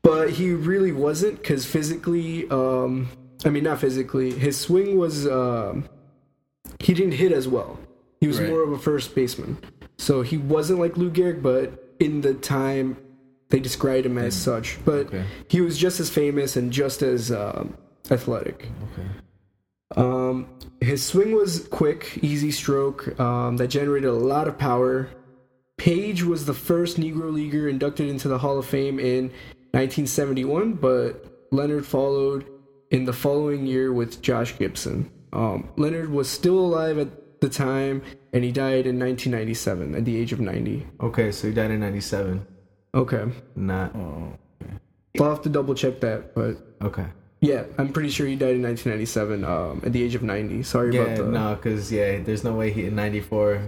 But 0.02 0.30
he 0.30 0.52
really 0.52 0.92
wasn't 0.92 1.38
because 1.38 1.64
physically, 1.66 2.48
um, 2.50 3.08
I 3.44 3.48
mean, 3.50 3.64
not 3.64 3.80
physically, 3.80 4.30
his 4.32 4.58
swing 4.58 4.96
was, 4.96 5.26
um, 5.26 5.88
he 6.80 6.94
didn't 6.94 7.12
hit 7.14 7.32
as 7.32 7.46
well. 7.46 7.78
He 8.20 8.26
was 8.26 8.40
Right. 8.40 8.48
more 8.50 8.62
of 8.62 8.72
a 8.72 8.78
first 8.78 9.14
baseman. 9.14 9.58
So 9.98 10.22
he 10.22 10.36
wasn't 10.36 10.78
like 10.80 10.96
Lou 10.96 11.10
Gehrig, 11.10 11.42
but 11.42 11.94
in 12.00 12.20
the 12.22 12.34
time 12.34 12.96
they 13.50 13.60
described 13.60 14.06
him 14.06 14.16
as 14.18 14.34
such. 14.34 14.78
But 14.84 15.06
Okay. 15.06 15.24
he 15.48 15.60
was 15.60 15.76
just 15.76 16.00
as 16.00 16.08
famous 16.10 16.56
and 16.56 16.72
just 16.72 17.02
as 17.02 17.30
um, 17.32 17.74
athletic. 18.10 18.68
Okay. 18.92 19.08
Um, 19.96 20.46
his 20.80 21.02
swing 21.02 21.32
was 21.34 21.66
quick, 21.68 22.18
easy 22.22 22.50
stroke 22.52 23.18
um, 23.20 23.56
that 23.56 23.68
generated 23.68 24.08
a 24.08 24.12
lot 24.14 24.46
of 24.48 24.56
power. 24.56 25.08
Paige 25.78 26.22
was 26.22 26.44
the 26.46 26.54
first 26.54 26.98
Negro 26.98 27.32
leaguer 27.32 27.68
inducted 27.68 28.08
into 28.08 28.28
the 28.28 28.38
Hall 28.38 28.58
of 28.58 28.66
Fame 28.66 29.00
in 29.00 29.24
1971, 29.72 30.74
but 30.74 31.26
Leonard 31.50 31.84
followed 31.86 32.44
in 32.90 33.04
the 33.04 33.12
following 33.12 33.66
year 33.66 33.92
with 33.92 34.22
Josh 34.22 34.56
Gibson. 34.58 35.10
Um, 35.32 35.68
Leonard 35.76 36.10
was 36.10 36.28
still 36.28 36.58
alive 36.58 36.98
at 36.98 37.40
the 37.40 37.48
time, 37.48 38.02
and 38.32 38.44
he 38.44 38.52
died 38.52 38.86
in 38.86 38.98
1997 38.98 39.94
at 39.94 40.04
the 40.04 40.16
age 40.16 40.32
of 40.32 40.40
90. 40.40 40.86
Okay, 41.00 41.32
so 41.32 41.48
he 41.48 41.54
died 41.54 41.70
in 41.70 41.80
'97. 41.80 42.46
Okay, 42.94 43.24
Not 43.54 43.94
Oh. 43.94 44.32
I'll 45.20 45.30
have 45.30 45.42
to 45.42 45.48
double 45.48 45.74
check 45.74 46.00
that, 46.00 46.34
but 46.34 46.56
okay. 46.82 47.06
yeah, 47.40 47.64
I'm 47.78 47.92
pretty 47.92 48.10
sure 48.10 48.26
he 48.26 48.36
died 48.36 48.56
in 48.56 48.62
1997 48.62 49.44
um, 49.44 49.80
at 49.84 49.92
the 49.92 50.02
age 50.02 50.14
of 50.14 50.22
90. 50.22 50.62
Sorry 50.62 50.94
Yeah, 50.94 51.02
about 51.02 51.16
the. 51.16 51.24
no, 51.30 51.54
because 51.56 51.90
yeah, 51.92 52.20
there's 52.20 52.44
no 52.44 52.54
way 52.54 52.70
he 52.72 52.86
in 52.86 52.94
'94, 52.96 53.60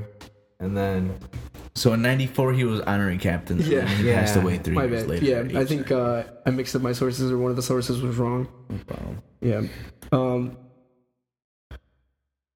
and 0.60 0.76
then 0.76 1.14
So 1.74 1.92
in 1.94 2.02
'94 2.02 2.52
he 2.52 2.64
was 2.64 2.80
honoring 2.82 3.18
captains. 3.18 3.68
Yeah. 3.68 3.80
and 3.80 3.88
he 3.90 4.08
Yeah. 4.08 4.20
passed 4.20 4.36
away 4.36 4.58
three 4.58 4.74
My 4.74 4.84
years 4.84 5.02
bad. 5.02 5.10
later. 5.10 5.24
Yeah, 5.24 5.58
I 5.60 5.64
think 5.64 5.90
uh, 5.90 6.24
I 6.46 6.50
mixed 6.50 6.76
up 6.76 6.82
my 6.82 6.92
sources, 6.92 7.30
or 7.32 7.38
one 7.38 7.50
of 7.50 7.56
the 7.56 7.62
sources 7.62 8.00
was 8.02 8.16
wrong. 8.18 8.46
No 8.68 8.76
problem. 8.86 9.22
Yeah. 9.40 9.62
Um, 10.12 10.56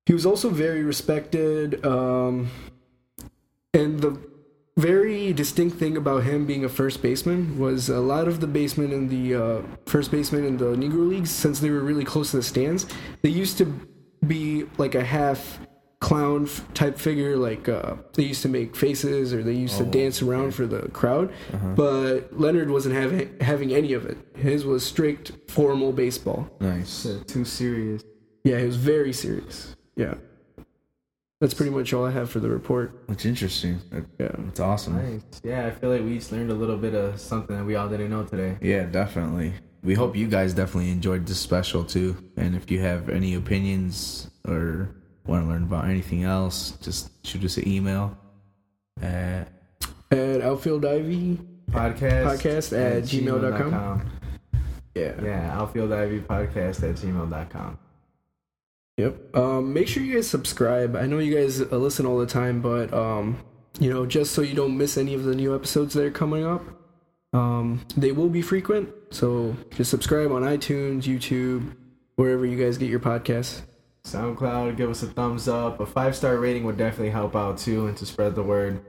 he 0.07 0.13
was 0.15 0.25
also 0.25 0.49
very 0.51 0.83
respected, 0.83 1.85
um, 1.85 2.49
and 3.75 4.01
the 4.01 4.19
very 4.77 5.33
distinct 5.33 5.79
thing 5.79 5.97
about 5.97 6.23
him 6.25 6.47
being 6.47 6.65
a 6.65 6.69
first 6.69 7.01
baseman 7.03 7.59
was 7.59 7.89
a 7.89 7.99
lot 8.01 8.29
of 8.29 8.41
the 8.41 8.47
basemen 8.47 8.93
in 8.93 9.09
the 9.09 9.35
uh, 9.35 9.63
first 9.87 10.11
baseman 10.11 10.45
in 10.45 10.57
the 10.59 10.77
Negro 10.77 11.09
leagues, 11.09 11.31
since 11.31 11.61
they 11.61 11.71
were 11.71 11.81
really 11.81 12.05
close 12.05 12.31
to 12.33 12.37
the 12.39 12.43
stands, 12.43 12.87
they 13.23 13.31
used 13.31 13.57
to 13.59 13.65
be 14.27 14.65
like 14.79 14.95
a 14.95 15.05
half 15.05 15.61
clown 16.01 16.45
f- 16.45 16.63
type 16.75 16.99
figure 16.99 17.37
like 17.39 17.71
uh, 17.71 17.95
they 18.13 18.23
used 18.25 18.43
to 18.43 18.49
make 18.51 18.77
faces 18.77 19.33
or 19.33 19.43
they 19.43 19.55
used 19.55 19.79
to 19.79 19.85
Oh, 19.85 19.91
dance 19.91 20.21
around 20.21 20.53
for 20.55 20.67
the 20.67 20.89
crowd 20.91 21.33
but 21.75 22.39
leonard 22.39 22.71
wasn't 22.71 22.95
having 22.97 23.35
having 23.41 23.73
any 23.73 23.95
of 23.95 24.05
it 24.05 24.19
his 24.37 24.67
was 24.67 24.85
strict 24.85 25.33
formal 25.49 25.93
baseball 25.93 26.51
Nice. 26.61 27.07
uh, 27.07 27.23
too 27.27 27.47
serious. 27.47 28.03
yeah, 28.45 28.59
he 28.59 28.67
was 28.67 28.77
very 28.77 29.13
serious. 29.15 29.75
Yeah. 29.97 30.15
That's 31.41 31.53
pretty 31.55 31.71
much 31.71 31.93
all 31.93 32.05
I 32.07 32.11
have 32.13 32.31
for 32.31 32.41
the 32.41 32.49
report. 32.49 33.05
That's 33.09 33.27
interesting. 33.27 33.81
That- 33.91 34.05
Yeah. 34.19 34.33
That's 34.39 34.61
awesome. 34.61 34.97
Nice. 34.97 35.23
Yeah, 35.45 35.67
I 35.67 35.71
feel 35.71 35.91
like 35.91 36.03
we 36.03 36.17
each 36.17 36.33
learned 36.33 36.51
a 36.51 36.55
little 36.55 36.79
bit 36.79 36.95
of 36.95 37.21
something 37.21 37.57
that 37.57 37.65
we 37.65 37.77
all 37.77 37.89
didn't 37.89 38.11
know 38.11 38.25
today. 38.25 38.57
Yeah, 38.63 38.85
definitely. 38.87 39.53
We 39.83 39.95
hope 39.95 40.17
you 40.17 40.29
guys 40.29 40.55
definitely 40.55 40.91
enjoyed 40.91 41.27
this 41.27 41.39
special 41.39 41.85
too. 41.85 42.17
And 42.37 42.55
if 42.57 42.71
you 42.71 42.81
have 42.81 43.09
any 43.11 43.35
opinions 43.35 44.31
or 44.49 44.89
want 45.27 45.45
to 45.45 45.49
learn 45.49 45.65
about 45.65 45.85
anything 45.87 46.25
else, 46.25 46.73
just 46.81 47.11
shoot 47.27 47.45
us 47.45 47.57
an 47.59 47.69
email 47.69 48.17
at 49.03 49.49
At 50.11 50.41
Outfield 50.41 50.85
Ivy. 50.87 51.39
Podcast. 51.71 52.25
Podcast 52.39 52.73
at 52.79 53.03
gmail.com. 53.03 54.11
Yeah. 54.95 55.13
Yeah, 55.23 55.61
outfield 55.61 55.93
ivy 55.93 56.21
podcast 56.21 56.83
at 56.89 56.95
gmail.com. 56.97 57.79
Yep. 58.97 59.37
Um, 59.37 59.73
make 59.75 59.89
sure 59.89 60.03
you 60.03 60.15
guys 60.15 60.29
subscribe. 60.29 60.97
I 60.97 61.07
know 61.07 61.19
you 61.19 61.35
guys 61.35 61.61
uh, 61.61 61.77
listen 61.77 62.07
all 62.07 62.19
the 62.19 62.27
time, 62.27 62.63
but 62.63 62.93
um, 62.95 63.39
you 63.79 63.93
know, 63.93 64.07
just 64.07 64.33
so 64.33 64.41
you 64.41 64.55
don't 64.55 64.77
miss 64.77 64.97
any 64.97 65.15
of 65.15 65.25
the 65.25 65.35
new 65.35 65.55
episodes 65.55 65.93
that 65.95 66.05
are 66.05 66.11
coming 66.11 66.45
up, 66.47 66.63
um, 67.35 67.81
they 67.97 68.13
will 68.13 68.31
be 68.31 68.41
frequent. 68.41 68.89
So 69.11 69.55
just 69.75 69.91
subscribe 69.91 70.33
on 70.33 70.43
iTunes, 70.43 71.03
YouTube, 71.03 71.77
wherever 72.15 72.47
you 72.47 72.63
guys 72.63 72.79
get 72.79 72.89
your 72.89 73.01
podcasts. 73.01 73.63
SoundCloud, 74.05 74.77
give 74.77 74.89
us 74.89 75.03
a 75.03 75.09
thumbs 75.09 75.49
up. 75.49 75.81
A 75.81 75.87
five 75.87 76.17
star 76.17 76.37
rating 76.39 76.65
would 76.65 76.79
definitely 76.79 77.11
help 77.11 77.37
out 77.37 77.59
too 77.59 77.89
and 77.89 77.97
to 77.99 78.07
spread 78.07 78.35
the 78.35 78.43
word. 78.43 78.81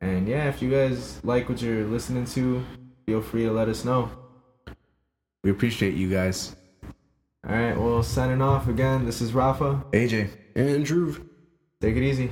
And 0.00 0.26
yeah, 0.26 0.48
if 0.48 0.62
you 0.62 0.70
guys 0.70 1.20
like 1.22 1.48
what 1.50 1.60
you're 1.60 1.84
listening 1.84 2.24
to, 2.26 2.64
feel 3.04 3.20
free 3.20 3.44
to 3.44 3.52
let 3.52 3.68
us 3.68 3.84
know. 3.84 4.10
we 5.42 5.50
appreciate 5.50 5.94
you 5.94 6.08
guys. 6.08 6.56
All 7.48 7.54
right, 7.56 7.78
well, 7.78 8.02
signing 8.02 8.42
off 8.42 8.68
again. 8.68 9.06
This 9.06 9.22
is 9.22 9.32
Rafa. 9.32 9.82
AJ. 9.92 10.30
And 10.54 10.84
Drew. 10.84 11.14
Take 11.80 11.96
it 11.96 12.02
easy. 12.02 12.30